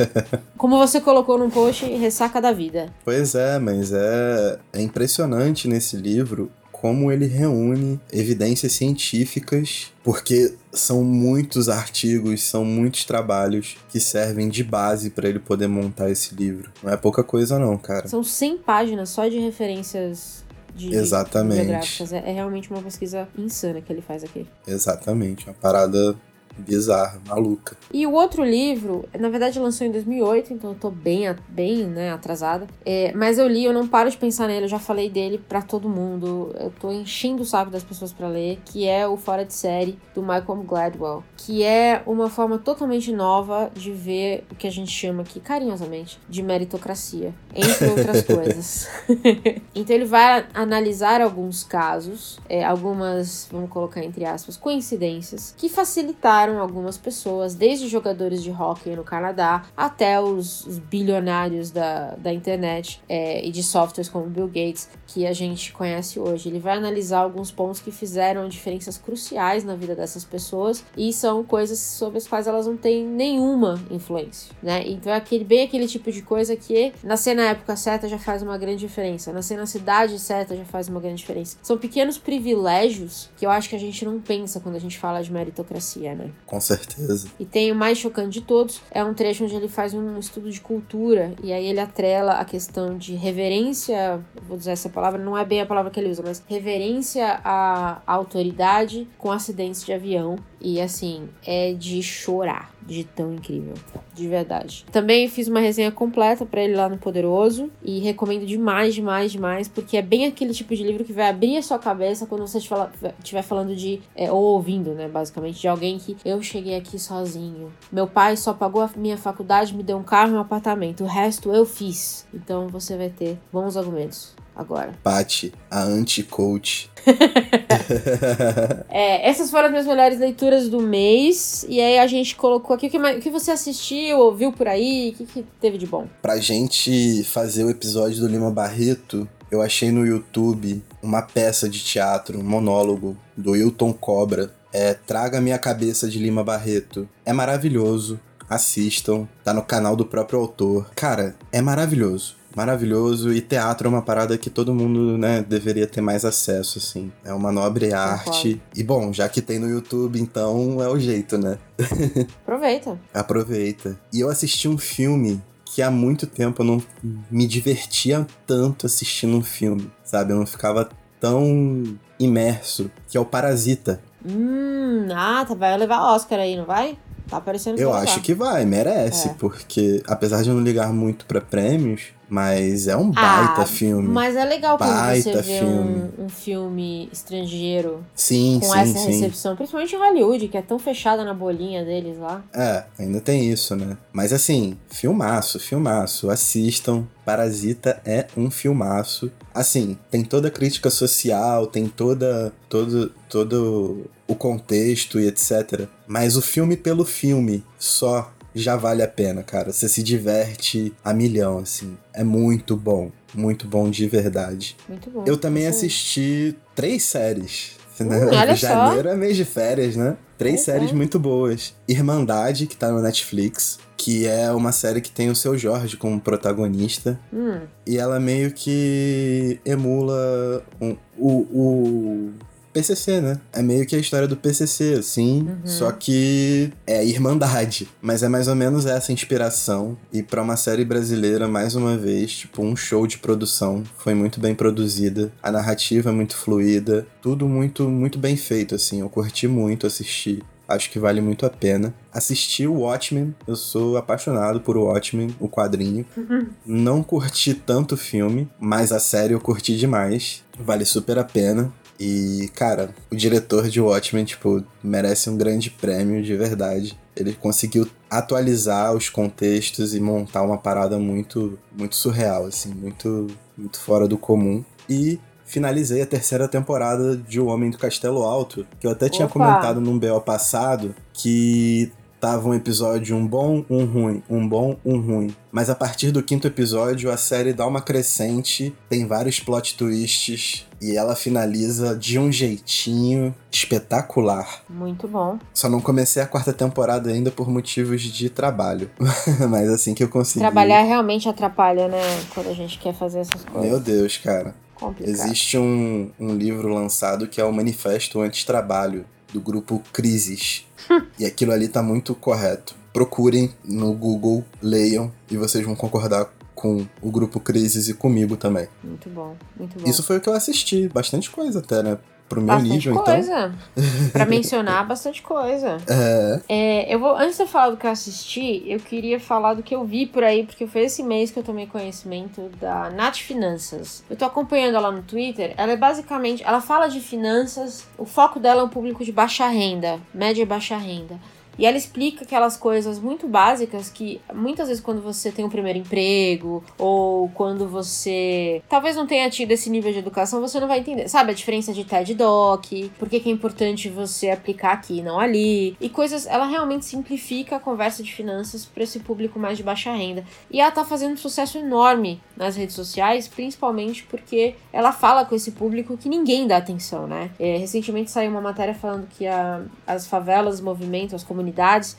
Como 0.56 0.78
você 0.78 1.00
colocou 1.00 1.38
num 1.38 1.50
post, 1.50 1.84
ressaca 1.86 2.40
da 2.40 2.52
vida. 2.52 2.92
Pois 3.04 3.34
é, 3.34 3.58
mas 3.58 3.92
é 3.92 4.40
é, 4.72 4.80
impressionante 4.80 5.68
nesse 5.68 5.96
livro 5.96 6.50
como 6.72 7.12
ele 7.12 7.26
reúne 7.26 8.00
evidências 8.10 8.72
científicas, 8.72 9.92
porque 10.02 10.54
são 10.72 11.02
muitos 11.02 11.68
artigos, 11.68 12.42
são 12.42 12.64
muitos 12.64 13.04
trabalhos 13.04 13.76
que 13.88 13.98
servem 13.98 14.48
de 14.48 14.62
base 14.62 15.10
para 15.10 15.28
ele 15.28 15.38
poder 15.38 15.66
montar 15.66 16.10
esse 16.10 16.34
livro. 16.34 16.70
Não 16.82 16.92
é 16.92 16.96
pouca 16.96 17.24
coisa 17.24 17.58
não, 17.58 17.76
cara. 17.76 18.06
São 18.08 18.22
100 18.22 18.58
páginas 18.58 19.08
só 19.08 19.26
de 19.28 19.38
referências 19.38 20.44
de 20.74 20.94
Exatamente. 20.94 22.02
É, 22.14 22.30
é 22.30 22.32
realmente 22.32 22.70
uma 22.70 22.82
pesquisa 22.82 23.28
insana 23.36 23.80
que 23.80 23.92
ele 23.92 24.02
faz 24.02 24.22
aqui. 24.24 24.46
Exatamente, 24.66 25.46
uma 25.46 25.54
parada 25.54 26.16
bizarra, 26.58 27.20
maluca. 27.26 27.76
E 27.92 28.06
o 28.06 28.12
outro 28.12 28.44
livro, 28.44 29.08
na 29.18 29.28
verdade 29.28 29.58
lançou 29.58 29.86
em 29.86 29.90
2008, 29.90 30.52
então 30.52 30.70
eu 30.70 30.76
tô 30.76 30.90
bem, 30.90 31.34
bem 31.48 31.84
né, 31.84 32.12
atrasada. 32.12 32.66
É, 32.84 33.12
mas 33.14 33.38
eu 33.38 33.48
li, 33.48 33.64
eu 33.64 33.72
não 33.72 33.86
paro 33.86 34.10
de 34.10 34.16
pensar 34.16 34.46
nele, 34.46 34.64
eu 34.64 34.68
já 34.68 34.78
falei 34.78 35.10
dele 35.10 35.38
para 35.38 35.62
todo 35.62 35.88
mundo. 35.88 36.54
Eu 36.58 36.72
tô 36.78 36.90
enchendo 36.92 37.42
o 37.42 37.46
saco 37.46 37.70
das 37.70 37.82
pessoas 37.82 38.12
para 38.12 38.28
ler, 38.28 38.58
que 38.64 38.86
é 38.86 39.06
o 39.06 39.16
Fora 39.16 39.44
de 39.44 39.54
Série 39.54 39.98
do 40.14 40.22
Malcolm 40.22 40.64
Gladwell, 40.64 41.24
que 41.36 41.62
é 41.62 42.02
uma 42.06 42.28
forma 42.28 42.58
totalmente 42.58 43.12
nova 43.12 43.70
de 43.74 43.92
ver 43.92 44.44
o 44.50 44.54
que 44.54 44.66
a 44.66 44.70
gente 44.70 44.90
chama 44.90 45.22
aqui 45.22 45.40
carinhosamente 45.40 46.18
de 46.28 46.42
meritocracia, 46.42 47.34
entre 47.54 47.86
outras 47.88 48.22
coisas. 48.24 48.88
então 49.74 49.96
ele 49.96 50.04
vai 50.04 50.46
analisar 50.54 51.20
alguns 51.20 51.64
casos, 51.64 52.38
é, 52.48 52.64
algumas, 52.64 53.48
vamos 53.50 53.70
colocar 53.70 54.02
entre 54.04 54.24
aspas, 54.24 54.56
coincidências 54.56 55.54
que 55.56 55.68
facilitaram 55.68 56.39
algumas 56.48 56.96
pessoas, 56.96 57.54
desde 57.54 57.88
jogadores 57.88 58.42
de 58.42 58.50
hockey 58.50 58.96
no 58.96 59.04
Canadá 59.04 59.64
até 59.76 60.20
os, 60.20 60.66
os 60.66 60.78
bilionários 60.78 61.70
da, 61.70 62.14
da 62.16 62.32
internet 62.32 63.02
é, 63.08 63.44
e 63.44 63.50
de 63.50 63.62
softwares 63.62 64.08
como 64.08 64.26
Bill 64.26 64.46
Gates, 64.46 64.88
que 65.06 65.26
a 65.26 65.32
gente 65.32 65.72
conhece 65.72 66.18
hoje. 66.18 66.48
Ele 66.48 66.58
vai 66.58 66.76
analisar 66.76 67.20
alguns 67.20 67.50
pontos 67.50 67.80
que 67.80 67.90
fizeram 67.90 68.48
diferenças 68.48 68.96
cruciais 68.96 69.64
na 69.64 69.74
vida 69.74 69.94
dessas 69.94 70.24
pessoas 70.24 70.84
e 70.96 71.12
são 71.12 71.42
coisas 71.44 71.78
sobre 71.78 72.18
as 72.18 72.26
quais 72.26 72.46
elas 72.46 72.66
não 72.66 72.76
têm 72.76 73.04
nenhuma 73.04 73.80
influência, 73.90 74.52
né? 74.62 74.82
Então 74.86 75.12
é 75.12 75.16
aquele, 75.16 75.44
bem 75.44 75.64
aquele 75.64 75.86
tipo 75.86 76.10
de 76.10 76.22
coisa 76.22 76.56
que 76.56 76.92
nascer 77.02 77.34
na 77.34 77.50
época 77.50 77.76
certa 77.76 78.08
já 78.08 78.18
faz 78.18 78.42
uma 78.42 78.56
grande 78.56 78.86
diferença, 78.86 79.32
nascer 79.32 79.56
na 79.56 79.66
cidade 79.66 80.18
certa 80.18 80.56
já 80.56 80.64
faz 80.64 80.88
uma 80.88 81.00
grande 81.00 81.16
diferença. 81.16 81.58
São 81.62 81.76
pequenos 81.76 82.18
privilégios 82.18 83.30
que 83.36 83.44
eu 83.44 83.50
acho 83.50 83.68
que 83.68 83.76
a 83.76 83.78
gente 83.78 84.04
não 84.04 84.20
pensa 84.20 84.60
quando 84.60 84.76
a 84.76 84.78
gente 84.78 84.98
fala 84.98 85.22
de 85.22 85.32
meritocracia, 85.32 86.14
né? 86.14 86.29
Com 86.46 86.60
certeza. 86.60 87.28
E 87.38 87.44
tem 87.44 87.72
o 87.72 87.74
mais 87.74 87.98
chocante 87.98 88.40
de 88.40 88.40
todos, 88.40 88.80
é 88.90 89.02
um 89.04 89.14
trecho 89.14 89.44
onde 89.44 89.54
ele 89.54 89.68
faz 89.68 89.94
um 89.94 90.18
estudo 90.18 90.50
de 90.50 90.60
cultura 90.60 91.34
e 91.42 91.52
aí 91.52 91.66
ele 91.66 91.80
atrela 91.80 92.32
a 92.34 92.44
questão 92.44 92.96
de 92.96 93.14
reverência, 93.14 94.20
vou 94.46 94.56
dizer 94.56 94.72
essa 94.72 94.88
palavra, 94.88 95.22
não 95.22 95.36
é 95.36 95.44
bem 95.44 95.60
a 95.60 95.66
palavra 95.66 95.90
que 95.90 95.98
ele 95.98 96.10
usa, 96.10 96.22
mas 96.24 96.42
reverência 96.46 97.40
à 97.44 98.00
autoridade 98.06 99.08
com 99.18 99.30
acidentes 99.30 99.84
de 99.84 99.92
avião. 99.92 100.36
E 100.60 100.80
assim, 100.80 101.28
é 101.46 101.72
de 101.72 102.02
chorar 102.02 102.70
de 102.90 103.04
tão 103.04 103.32
incrível, 103.32 103.74
de 104.14 104.26
verdade. 104.26 104.84
Também 104.90 105.28
fiz 105.28 105.48
uma 105.48 105.60
resenha 105.60 105.92
completa 105.92 106.44
para 106.44 106.62
ele 106.62 106.74
lá 106.74 106.88
no 106.88 106.98
Poderoso 106.98 107.70
e 107.82 108.00
recomendo 108.00 108.44
demais, 108.44 108.94
demais, 108.94 109.32
demais, 109.32 109.68
porque 109.68 109.96
é 109.96 110.02
bem 110.02 110.26
aquele 110.26 110.52
tipo 110.52 110.74
de 110.74 110.82
livro 110.82 111.04
que 111.04 111.12
vai 111.12 111.28
abrir 111.28 111.56
a 111.56 111.62
sua 111.62 111.78
cabeça 111.78 112.26
quando 112.26 112.46
você 112.46 112.58
estiver 112.58 113.42
falando 113.42 113.74
de, 113.74 114.00
é, 114.14 114.30
ou 114.30 114.42
ouvindo, 114.42 114.92
né, 114.92 115.08
basicamente, 115.08 115.60
de 115.60 115.68
alguém 115.68 115.98
que 115.98 116.16
eu 116.24 116.42
cheguei 116.42 116.76
aqui 116.76 116.98
sozinho. 116.98 117.72
Meu 117.92 118.06
pai 118.06 118.36
só 118.36 118.52
pagou 118.52 118.82
a 118.82 118.90
minha 118.96 119.16
faculdade, 119.16 119.74
me 119.74 119.82
deu 119.82 119.96
um 119.96 120.02
carro 120.02 120.32
e 120.32 120.34
um 120.34 120.40
apartamento, 120.40 121.04
o 121.04 121.06
resto 121.06 121.52
eu 121.52 121.64
fiz. 121.64 122.26
Então 122.34 122.68
você 122.68 122.96
vai 122.96 123.10
ter 123.10 123.38
bons 123.52 123.76
argumentos 123.76 124.34
agora. 124.60 124.94
Pati, 125.02 125.52
a 125.70 125.82
anti-coach. 125.82 126.90
é, 128.88 129.28
essas 129.28 129.50
foram 129.50 129.66
as 129.66 129.70
minhas 129.70 129.86
melhores 129.86 130.18
leituras 130.18 130.68
do 130.68 130.80
mês. 130.80 131.64
E 131.68 131.80
aí 131.80 131.98
a 131.98 132.06
gente 132.06 132.36
colocou 132.36 132.74
aqui 132.74 132.86
o 132.86 132.90
que, 132.90 132.98
o 132.98 133.20
que 133.20 133.30
você 133.30 133.50
assistiu, 133.50 134.18
ouviu 134.18 134.52
por 134.52 134.68
aí, 134.68 135.10
o 135.10 135.18
que, 135.18 135.26
que 135.26 135.44
teve 135.60 135.78
de 135.78 135.86
bom? 135.86 136.06
Pra 136.20 136.38
gente 136.38 137.24
fazer 137.24 137.64
o 137.64 137.70
episódio 137.70 138.20
do 138.20 138.28
Lima 138.28 138.50
Barreto, 138.50 139.28
eu 139.50 139.62
achei 139.62 139.90
no 139.90 140.06
YouTube 140.06 140.82
uma 141.02 141.22
peça 141.22 141.68
de 141.68 141.82
teatro, 141.82 142.38
um 142.38 142.44
monólogo 142.44 143.16
do 143.36 143.56
Hilton 143.56 143.92
Cobra. 143.92 144.54
É 144.72 144.94
Traga 144.94 145.40
Minha 145.40 145.58
Cabeça 145.58 146.08
de 146.08 146.18
Lima 146.20 146.44
Barreto. 146.44 147.08
É 147.24 147.32
maravilhoso. 147.32 148.20
Assistam, 148.48 149.28
tá 149.44 149.52
no 149.52 149.62
canal 149.62 149.96
do 149.96 150.04
próprio 150.04 150.38
autor. 150.38 150.90
Cara, 150.94 151.36
é 151.52 151.60
maravilhoso 151.60 152.39
maravilhoso 152.54 153.32
e 153.32 153.40
teatro 153.40 153.86
é 153.86 153.90
uma 153.90 154.02
parada 154.02 154.36
que 154.36 154.50
todo 154.50 154.74
mundo, 154.74 155.16
né, 155.16 155.44
deveria 155.46 155.86
ter 155.86 156.00
mais 156.00 156.24
acesso, 156.24 156.78
assim. 156.78 157.12
É 157.24 157.32
uma 157.32 157.52
nobre 157.52 157.92
arte. 157.92 158.60
E 158.74 158.82
bom, 158.82 159.12
já 159.12 159.28
que 159.28 159.40
tem 159.40 159.58
no 159.58 159.68
YouTube, 159.68 160.20
então 160.20 160.82
é 160.82 160.88
o 160.88 160.98
jeito, 160.98 161.38
né? 161.38 161.58
Aproveita. 162.42 162.98
Aproveita. 163.14 163.98
E 164.12 164.20
eu 164.20 164.28
assisti 164.28 164.68
um 164.68 164.78
filme 164.78 165.40
que 165.64 165.82
há 165.82 165.90
muito 165.90 166.26
tempo 166.26 166.62
eu 166.62 166.66
não 166.66 166.82
me 167.30 167.46
divertia 167.46 168.26
tanto 168.46 168.86
assistindo 168.86 169.36
um 169.36 169.42
filme, 169.42 169.90
sabe? 170.02 170.32
Eu 170.32 170.36
não 170.36 170.46
ficava 170.46 170.88
tão 171.20 171.84
imerso, 172.18 172.90
que 173.08 173.16
é 173.16 173.20
o 173.20 173.24
Parasita. 173.24 174.00
Hum, 174.24 175.06
ah, 175.14 175.44
tá, 175.46 175.54
vai 175.54 175.76
levar 175.78 176.12
Oscar 176.12 176.40
aí, 176.40 176.56
não 176.56 176.66
vai? 176.66 176.98
Tá 177.28 177.36
aparecendo 177.36 177.78
Eu 177.78 177.94
acho 177.94 178.20
que 178.20 178.34
vai, 178.34 178.64
merece, 178.64 179.28
é. 179.28 179.34
porque 179.34 180.02
apesar 180.06 180.42
de 180.42 180.48
eu 180.48 180.54
não 180.54 180.62
ligar 180.62 180.92
muito 180.92 181.24
para 181.24 181.40
prêmios, 181.40 182.08
mas 182.30 182.86
é 182.86 182.96
um 182.96 183.10
baita 183.10 183.62
ah, 183.62 183.66
filme. 183.66 184.06
Mas 184.08 184.36
é 184.36 184.44
legal 184.44 184.78
quando 184.78 184.90
você 184.90 185.32
vê 185.32 185.42
filme. 185.42 186.10
Um, 186.16 186.24
um, 186.24 186.28
filme 186.28 187.08
estrangeiro 187.12 188.04
sim, 188.14 188.60
com 188.62 188.72
sim, 188.72 188.78
essa 188.78 188.98
sim. 188.98 189.06
recepção. 189.10 189.56
Principalmente 189.56 189.96
em 189.96 189.98
Hollywood, 189.98 190.48
que 190.48 190.56
é 190.56 190.62
tão 190.62 190.78
fechada 190.78 191.24
na 191.24 191.34
bolinha 191.34 191.84
deles 191.84 192.16
lá. 192.18 192.42
É, 192.54 192.84
ainda 192.98 193.20
tem 193.20 193.50
isso, 193.50 193.74
né? 193.74 193.98
Mas 194.12 194.32
assim, 194.32 194.78
filmaço, 194.88 195.58
filmaço. 195.58 196.30
Assistam. 196.30 197.04
Parasita 197.24 198.00
é 198.04 198.26
um 198.36 198.50
filmaço. 198.50 199.30
Assim, 199.52 199.98
tem 200.10 200.24
toda 200.24 200.48
a 200.48 200.50
crítica 200.50 200.88
social, 200.88 201.66
tem 201.66 201.88
toda. 201.88 202.52
todo. 202.68 203.12
todo 203.28 204.06
o 204.30 204.34
contexto 204.36 205.18
e 205.18 205.26
etc. 205.26 205.88
Mas 206.06 206.36
o 206.36 206.42
filme 206.42 206.76
pelo 206.76 207.04
filme 207.04 207.64
só 207.76 208.32
já 208.54 208.76
vale 208.76 209.02
a 209.02 209.08
pena, 209.08 209.42
cara. 209.42 209.72
Você 209.72 209.88
se 209.88 210.02
diverte 210.02 210.92
a 211.04 211.12
milhão, 211.12 211.58
assim. 211.58 211.96
É 212.12 212.24
muito 212.24 212.76
bom. 212.76 213.10
Muito 213.34 213.66
bom 213.66 213.90
de 213.90 214.08
verdade. 214.08 214.76
Muito 214.88 215.10
bom. 215.10 215.24
Eu 215.26 215.36
também 215.36 215.66
assisti 215.66 216.56
três 216.74 217.04
séries. 217.04 217.78
Né? 217.98 218.26
Hum, 218.26 218.56
Janeiro 218.56 219.08
só. 219.08 219.10
é 219.10 219.16
mês 219.16 219.36
de 219.36 219.44
férias, 219.44 219.94
né? 219.94 220.16
Três 220.38 220.62
séries 220.62 220.90
muito 220.90 221.18
boas. 221.18 221.74
Irmandade, 221.86 222.66
que 222.66 222.74
tá 222.74 222.90
no 222.90 223.02
Netflix, 223.02 223.78
que 223.94 224.26
é 224.26 224.50
uma 224.52 224.72
série 224.72 225.02
que 225.02 225.10
tem 225.10 225.28
o 225.28 225.36
seu 225.36 225.58
Jorge 225.58 225.98
como 225.98 226.18
protagonista. 226.18 227.20
Hum. 227.30 227.60
E 227.86 227.98
ela 227.98 228.18
meio 228.18 228.50
que 228.52 229.60
emula 229.66 230.64
um, 230.80 230.96
o, 231.18 231.30
o 231.52 232.32
PCC, 232.72 233.20
né? 233.20 233.40
É 233.52 233.62
meio 233.62 233.86
que 233.86 233.96
a 233.96 233.98
história 233.98 234.28
do 234.28 234.36
PCC, 234.36 234.94
assim, 234.98 235.42
uhum. 235.42 235.60
só 235.64 235.90
que 235.92 236.72
é 236.86 237.04
Irmandade. 237.04 237.88
Mas 238.00 238.22
é 238.22 238.28
mais 238.28 238.48
ou 238.48 238.54
menos 238.54 238.86
essa 238.86 239.12
inspiração. 239.12 239.96
E 240.12 240.22
para 240.22 240.42
uma 240.42 240.56
série 240.56 240.84
brasileira, 240.84 241.48
mais 241.48 241.74
uma 241.74 241.96
vez, 241.96 242.32
tipo, 242.32 242.62
um 242.62 242.76
show 242.76 243.06
de 243.06 243.18
produção. 243.18 243.82
Foi 243.98 244.14
muito 244.14 244.40
bem 244.40 244.54
produzida, 244.54 245.32
a 245.42 245.50
narrativa 245.50 246.10
é 246.10 246.12
muito 246.12 246.36
fluida, 246.36 247.06
tudo 247.20 247.48
muito, 247.48 247.88
muito 247.88 248.18
bem 248.18 248.36
feito, 248.36 248.74
assim. 248.74 249.00
Eu 249.00 249.08
curti 249.08 249.48
muito 249.48 249.86
assistir. 249.86 250.42
Acho 250.70 250.88
que 250.88 251.00
vale 251.00 251.20
muito 251.20 251.44
a 251.44 251.50
pena. 251.50 251.92
Assisti 252.12 252.64
o 252.64 252.82
Watchmen, 252.82 253.34
eu 253.44 253.56
sou 253.56 253.96
apaixonado 253.96 254.60
por 254.60 254.76
Watchmen, 254.76 255.34
o 255.40 255.48
quadrinho. 255.48 256.06
Uhum. 256.16 256.46
Não 256.64 257.02
curti 257.02 257.54
tanto 257.54 257.96
o 257.96 257.98
filme, 257.98 258.48
mas 258.60 258.92
a 258.92 259.00
série 259.00 259.34
eu 259.34 259.40
curti 259.40 259.76
demais. 259.76 260.44
Vale 260.56 260.84
super 260.84 261.18
a 261.18 261.24
pena. 261.24 261.72
E, 262.00 262.50
cara, 262.54 262.94
o 263.12 263.14
diretor 263.14 263.68
de 263.68 263.78
Watchmen, 263.78 264.24
tipo, 264.24 264.64
merece 264.82 265.28
um 265.28 265.36
grande 265.36 265.68
prêmio 265.68 266.22
de 266.22 266.34
verdade. 266.34 266.98
Ele 267.14 267.34
conseguiu 267.34 267.86
atualizar 268.08 268.94
os 268.94 269.10
contextos 269.10 269.94
e 269.94 270.00
montar 270.00 270.40
uma 270.40 270.56
parada 270.56 270.98
muito, 270.98 271.58
muito 271.76 271.94
surreal, 271.94 272.46
assim, 272.46 272.72
muito, 272.72 273.26
muito 273.54 273.78
fora 273.78 274.08
do 274.08 274.16
comum. 274.16 274.64
E 274.88 275.20
finalizei 275.44 276.00
a 276.00 276.06
terceira 276.06 276.48
temporada 276.48 277.18
de 277.18 277.38
O 277.38 277.48
Homem 277.48 277.70
do 277.70 277.76
Castelo 277.76 278.22
Alto, 278.22 278.66
que 278.80 278.86
eu 278.86 278.90
até 278.92 279.10
tinha 279.10 279.26
Opa. 279.26 279.34
comentado 279.34 279.78
num 279.78 279.98
BO 279.98 280.20
passado 280.22 280.94
que 281.12 281.92
tava 282.20 282.48
um 282.48 282.54
episódio 282.54 283.16
um 283.16 283.26
bom, 283.26 283.64
um 283.68 283.84
ruim, 283.84 284.22
um 284.28 284.46
bom, 284.46 284.76
um 284.84 285.00
ruim. 285.00 285.34
Mas 285.50 285.70
a 285.70 285.74
partir 285.74 286.10
do 286.10 286.22
quinto 286.22 286.46
episódio 286.46 287.10
a 287.10 287.16
série 287.16 287.52
dá 287.52 287.66
uma 287.66 287.80
crescente, 287.80 288.74
tem 288.88 289.06
vários 289.06 289.40
plot 289.40 289.76
twists 289.76 290.66
e 290.80 290.96
ela 290.96 291.16
finaliza 291.16 291.96
de 291.96 292.18
um 292.18 292.30
jeitinho 292.30 293.34
espetacular. 293.50 294.62
Muito 294.68 295.08
bom. 295.08 295.38
Só 295.52 295.68
não 295.68 295.80
comecei 295.80 296.22
a 296.22 296.26
quarta 296.26 296.52
temporada 296.52 297.10
ainda 297.10 297.30
por 297.30 297.48
motivos 297.48 298.02
de 298.02 298.28
trabalho. 298.28 298.90
Mas 299.48 299.68
assim 299.68 299.94
que 299.94 300.04
eu 300.04 300.08
consegui. 300.08 300.40
Trabalhar 300.40 300.82
realmente 300.82 301.28
atrapalha, 301.28 301.88
né? 301.88 302.00
Quando 302.34 302.48
a 302.48 302.54
gente 302.54 302.78
quer 302.78 302.94
fazer 302.94 303.20
essas 303.20 303.44
coisas. 303.44 303.70
Meu 303.70 303.80
Deus, 303.80 304.16
cara. 304.18 304.54
Complicado. 304.74 305.10
Existe 305.10 305.58
um, 305.58 306.10
um 306.18 306.34
livro 306.34 306.68
lançado 306.68 307.26
que 307.26 307.40
é 307.40 307.44
o 307.44 307.52
Manifesto 307.52 308.20
Antitrabalho, 308.20 309.04
do 309.32 309.40
grupo 309.40 309.82
Crises. 309.92 310.66
e 311.18 311.24
aquilo 311.24 311.52
ali 311.52 311.68
tá 311.68 311.82
muito 311.82 312.14
correto. 312.14 312.74
Procurem 312.92 313.52
no 313.64 313.92
Google, 313.92 314.44
leiam 314.60 315.12
e 315.30 315.36
vocês 315.36 315.64
vão 315.64 315.76
concordar 315.76 316.32
com 316.54 316.86
o 317.00 317.10
grupo 317.10 317.40
Crises 317.40 317.88
e 317.88 317.94
comigo 317.94 318.36
também. 318.36 318.68
Muito 318.82 319.08
bom, 319.08 319.36
muito 319.58 319.78
bom. 319.78 319.88
Isso 319.88 320.02
foi 320.02 320.18
o 320.18 320.20
que 320.20 320.28
eu 320.28 320.34
assisti. 320.34 320.88
Bastante 320.88 321.30
coisa 321.30 321.60
até, 321.60 321.82
né? 321.82 321.98
Pro 322.30 322.40
meu 322.40 322.46
bastante 322.46 322.72
nível, 322.72 322.92
então. 322.92 323.04
coisa. 323.04 323.52
pra 324.12 324.24
mencionar, 324.24 324.86
bastante 324.86 325.20
coisa. 325.20 325.78
É. 325.88 326.40
É, 326.48 326.94
eu 326.94 327.00
vou, 327.00 327.16
antes 327.16 327.36
de 327.36 327.42
eu 327.42 327.48
falar 327.48 327.70
do 327.70 327.76
que 327.76 327.84
eu 327.84 327.90
assisti, 327.90 328.62
eu 328.66 328.78
queria 328.78 329.18
falar 329.18 329.54
do 329.54 329.64
que 329.64 329.74
eu 329.74 329.84
vi 329.84 330.06
por 330.06 330.22
aí, 330.22 330.46
porque 330.46 330.64
foi 330.64 330.82
esse 330.82 331.02
mês 331.02 331.32
que 331.32 331.40
eu 331.40 331.42
tomei 331.42 331.66
conhecimento 331.66 332.48
da 332.60 332.88
Nath 332.88 333.16
Finanças. 333.16 334.04
Eu 334.08 334.14
tô 334.14 334.24
acompanhando 334.24 334.76
ela 334.76 334.92
no 334.92 335.02
Twitter. 335.02 335.54
Ela 335.56 335.72
é 335.72 335.76
basicamente, 335.76 336.44
ela 336.44 336.60
fala 336.60 336.86
de 336.86 337.00
finanças, 337.00 337.84
o 337.98 338.04
foco 338.04 338.38
dela 338.38 338.60
é 338.60 338.64
um 338.64 338.68
público 338.68 339.04
de 339.04 339.10
baixa 339.10 339.48
renda, 339.48 339.98
média 340.14 340.40
e 340.40 340.46
baixa 340.46 340.76
renda. 340.76 341.18
E 341.58 341.66
ela 341.66 341.76
explica 341.76 342.24
aquelas 342.24 342.56
coisas 342.56 342.98
muito 342.98 343.28
básicas 343.28 343.90
que 343.90 344.20
muitas 344.34 344.68
vezes 344.68 344.82
quando 344.82 345.02
você 345.02 345.30
tem 345.30 345.44
um 345.44 345.50
primeiro 345.50 345.78
emprego 345.78 346.64
ou 346.78 347.28
quando 347.30 347.68
você 347.68 348.62
talvez 348.68 348.96
não 348.96 349.06
tenha 349.06 349.28
tido 349.28 349.50
esse 349.52 349.68
nível 349.68 349.92
de 349.92 349.98
educação, 349.98 350.40
você 350.40 350.58
não 350.58 350.68
vai 350.68 350.78
entender. 350.78 351.08
Sabe 351.08 351.30
a 351.30 351.34
diferença 351.34 351.72
de 351.72 351.84
TED 351.84 352.14
Doc, 352.14 352.66
por 352.98 353.08
que, 353.08 353.20
que 353.20 353.28
é 353.28 353.32
importante 353.32 353.88
você 353.88 354.30
aplicar 354.30 354.72
aqui 354.72 354.98
e 354.98 355.02
não 355.02 355.18
ali. 355.18 355.76
E 355.80 355.88
coisas, 355.88 356.26
ela 356.26 356.46
realmente 356.46 356.84
simplifica 356.84 357.56
a 357.56 357.60
conversa 357.60 358.02
de 358.02 358.12
finanças 358.12 358.64
para 358.64 358.82
esse 358.82 359.00
público 359.00 359.38
mais 359.38 359.56
de 359.56 359.62
baixa 359.62 359.92
renda. 359.92 360.24
E 360.50 360.60
ela 360.60 360.70
tá 360.70 360.84
fazendo 360.84 361.14
um 361.14 361.16
sucesso 361.16 361.58
enorme 361.58 362.20
nas 362.36 362.56
redes 362.56 362.74
sociais, 362.74 363.28
principalmente 363.28 364.04
porque 364.04 364.54
ela 364.72 364.92
fala 364.92 365.24
com 365.24 365.34
esse 365.34 365.52
público 365.52 365.96
que 365.96 366.08
ninguém 366.08 366.46
dá 366.46 366.56
atenção, 366.56 367.06
né? 367.06 367.30
É, 367.38 367.56
recentemente 367.56 368.10
saiu 368.10 368.30
uma 368.30 368.40
matéria 368.40 368.74
falando 368.74 369.06
que 369.08 369.26
a, 369.26 369.62
as 369.86 370.06
favelas 370.06 370.60
movimentam, 370.60 371.16
as 371.16 371.24
comunidades 371.24 371.39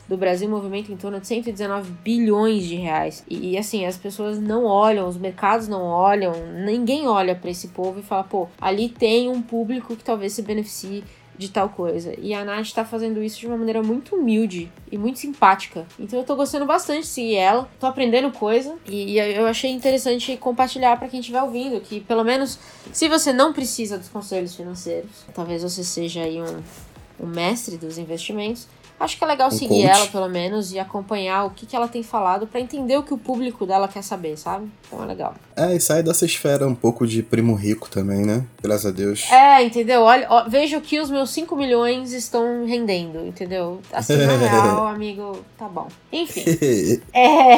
do 0.08 0.16
Brasil 0.16 0.48
movimentam 0.48 0.94
em 0.94 0.98
torno 0.98 1.20
de 1.20 1.26
119 1.26 1.90
bilhões 2.02 2.64
de 2.64 2.76
reais. 2.76 3.24
E, 3.28 3.52
e, 3.52 3.58
assim, 3.58 3.84
as 3.84 3.96
pessoas 3.96 4.40
não 4.40 4.64
olham, 4.64 5.08
os 5.08 5.16
mercados 5.16 5.68
não 5.68 5.82
olham, 5.82 6.32
ninguém 6.64 7.06
olha 7.08 7.34
para 7.34 7.50
esse 7.50 7.68
povo 7.68 8.00
e 8.00 8.02
fala, 8.02 8.24
pô, 8.24 8.48
ali 8.60 8.88
tem 8.88 9.28
um 9.28 9.42
público 9.42 9.96
que 9.96 10.04
talvez 10.04 10.32
se 10.32 10.42
beneficie 10.42 11.04
de 11.36 11.50
tal 11.50 11.68
coisa. 11.68 12.14
E 12.18 12.34
a 12.34 12.44
Nath 12.44 12.72
tá 12.72 12.84
fazendo 12.84 13.22
isso 13.22 13.40
de 13.40 13.46
uma 13.46 13.56
maneira 13.56 13.82
muito 13.82 14.16
humilde 14.16 14.70
e 14.90 14.98
muito 14.98 15.18
simpática. 15.18 15.86
Então 15.98 16.18
eu 16.18 16.24
tô 16.24 16.36
gostando 16.36 16.66
bastante 16.66 17.00
de 17.00 17.06
seguir 17.06 17.36
ela, 17.36 17.68
tô 17.80 17.86
aprendendo 17.86 18.30
coisa 18.30 18.76
e 18.86 19.18
eu 19.18 19.46
achei 19.46 19.70
interessante 19.70 20.36
compartilhar 20.36 20.96
para 20.98 21.08
quem 21.08 21.20
estiver 21.20 21.42
ouvindo 21.42 21.80
que 21.80 22.00
pelo 22.00 22.24
menos 22.24 22.58
se 22.92 23.08
você 23.08 23.32
não 23.32 23.52
precisa 23.52 23.98
dos 23.98 24.08
conselhos 24.08 24.54
financeiros, 24.54 25.10
talvez 25.34 25.62
você 25.62 25.82
seja 25.82 26.22
aí 26.22 26.40
um, 26.40 26.62
um 27.20 27.26
mestre 27.26 27.76
dos 27.76 27.98
investimentos, 27.98 28.68
Acho 29.02 29.18
que 29.18 29.24
é 29.24 29.26
legal 29.26 29.48
Um 29.48 29.50
seguir 29.50 29.82
coach. 29.86 29.96
ela, 29.96 30.06
pelo 30.06 30.28
menos, 30.28 30.72
e 30.72 30.78
acompanhar 30.78 31.44
o 31.44 31.50
que, 31.50 31.66
que 31.66 31.74
ela 31.74 31.88
tem 31.88 32.02
falado 32.02 32.46
pra 32.46 32.60
entender 32.60 32.96
o 32.96 33.02
que 33.02 33.12
o 33.12 33.18
público 33.18 33.66
dela 33.66 33.88
quer 33.88 34.02
saber, 34.02 34.36
sabe? 34.38 34.70
Então 34.86 35.02
é 35.02 35.06
legal. 35.06 35.34
É, 35.56 35.74
e 35.74 35.80
sai 35.80 36.02
dessa 36.02 36.24
esfera 36.24 36.66
um 36.68 36.74
pouco 36.74 37.06
de 37.06 37.22
primo 37.22 37.54
rico 37.54 37.90
também, 37.90 38.24
né? 38.24 38.44
Graças 38.62 38.86
a 38.86 38.90
Deus. 38.90 39.30
É, 39.30 39.62
entendeu? 39.64 40.02
Olha, 40.02 40.26
ó, 40.30 40.48
veja 40.48 40.80
que 40.80 41.00
os 41.00 41.10
meus 41.10 41.30
5 41.30 41.56
milhões 41.56 42.12
estão 42.12 42.64
rendendo, 42.64 43.26
entendeu? 43.26 43.80
Assim, 43.92 44.16
na 44.16 44.36
real, 44.36 44.86
amigo, 44.86 45.44
tá 45.58 45.68
bom. 45.68 45.88
Enfim. 46.12 46.44
É. 47.12 47.56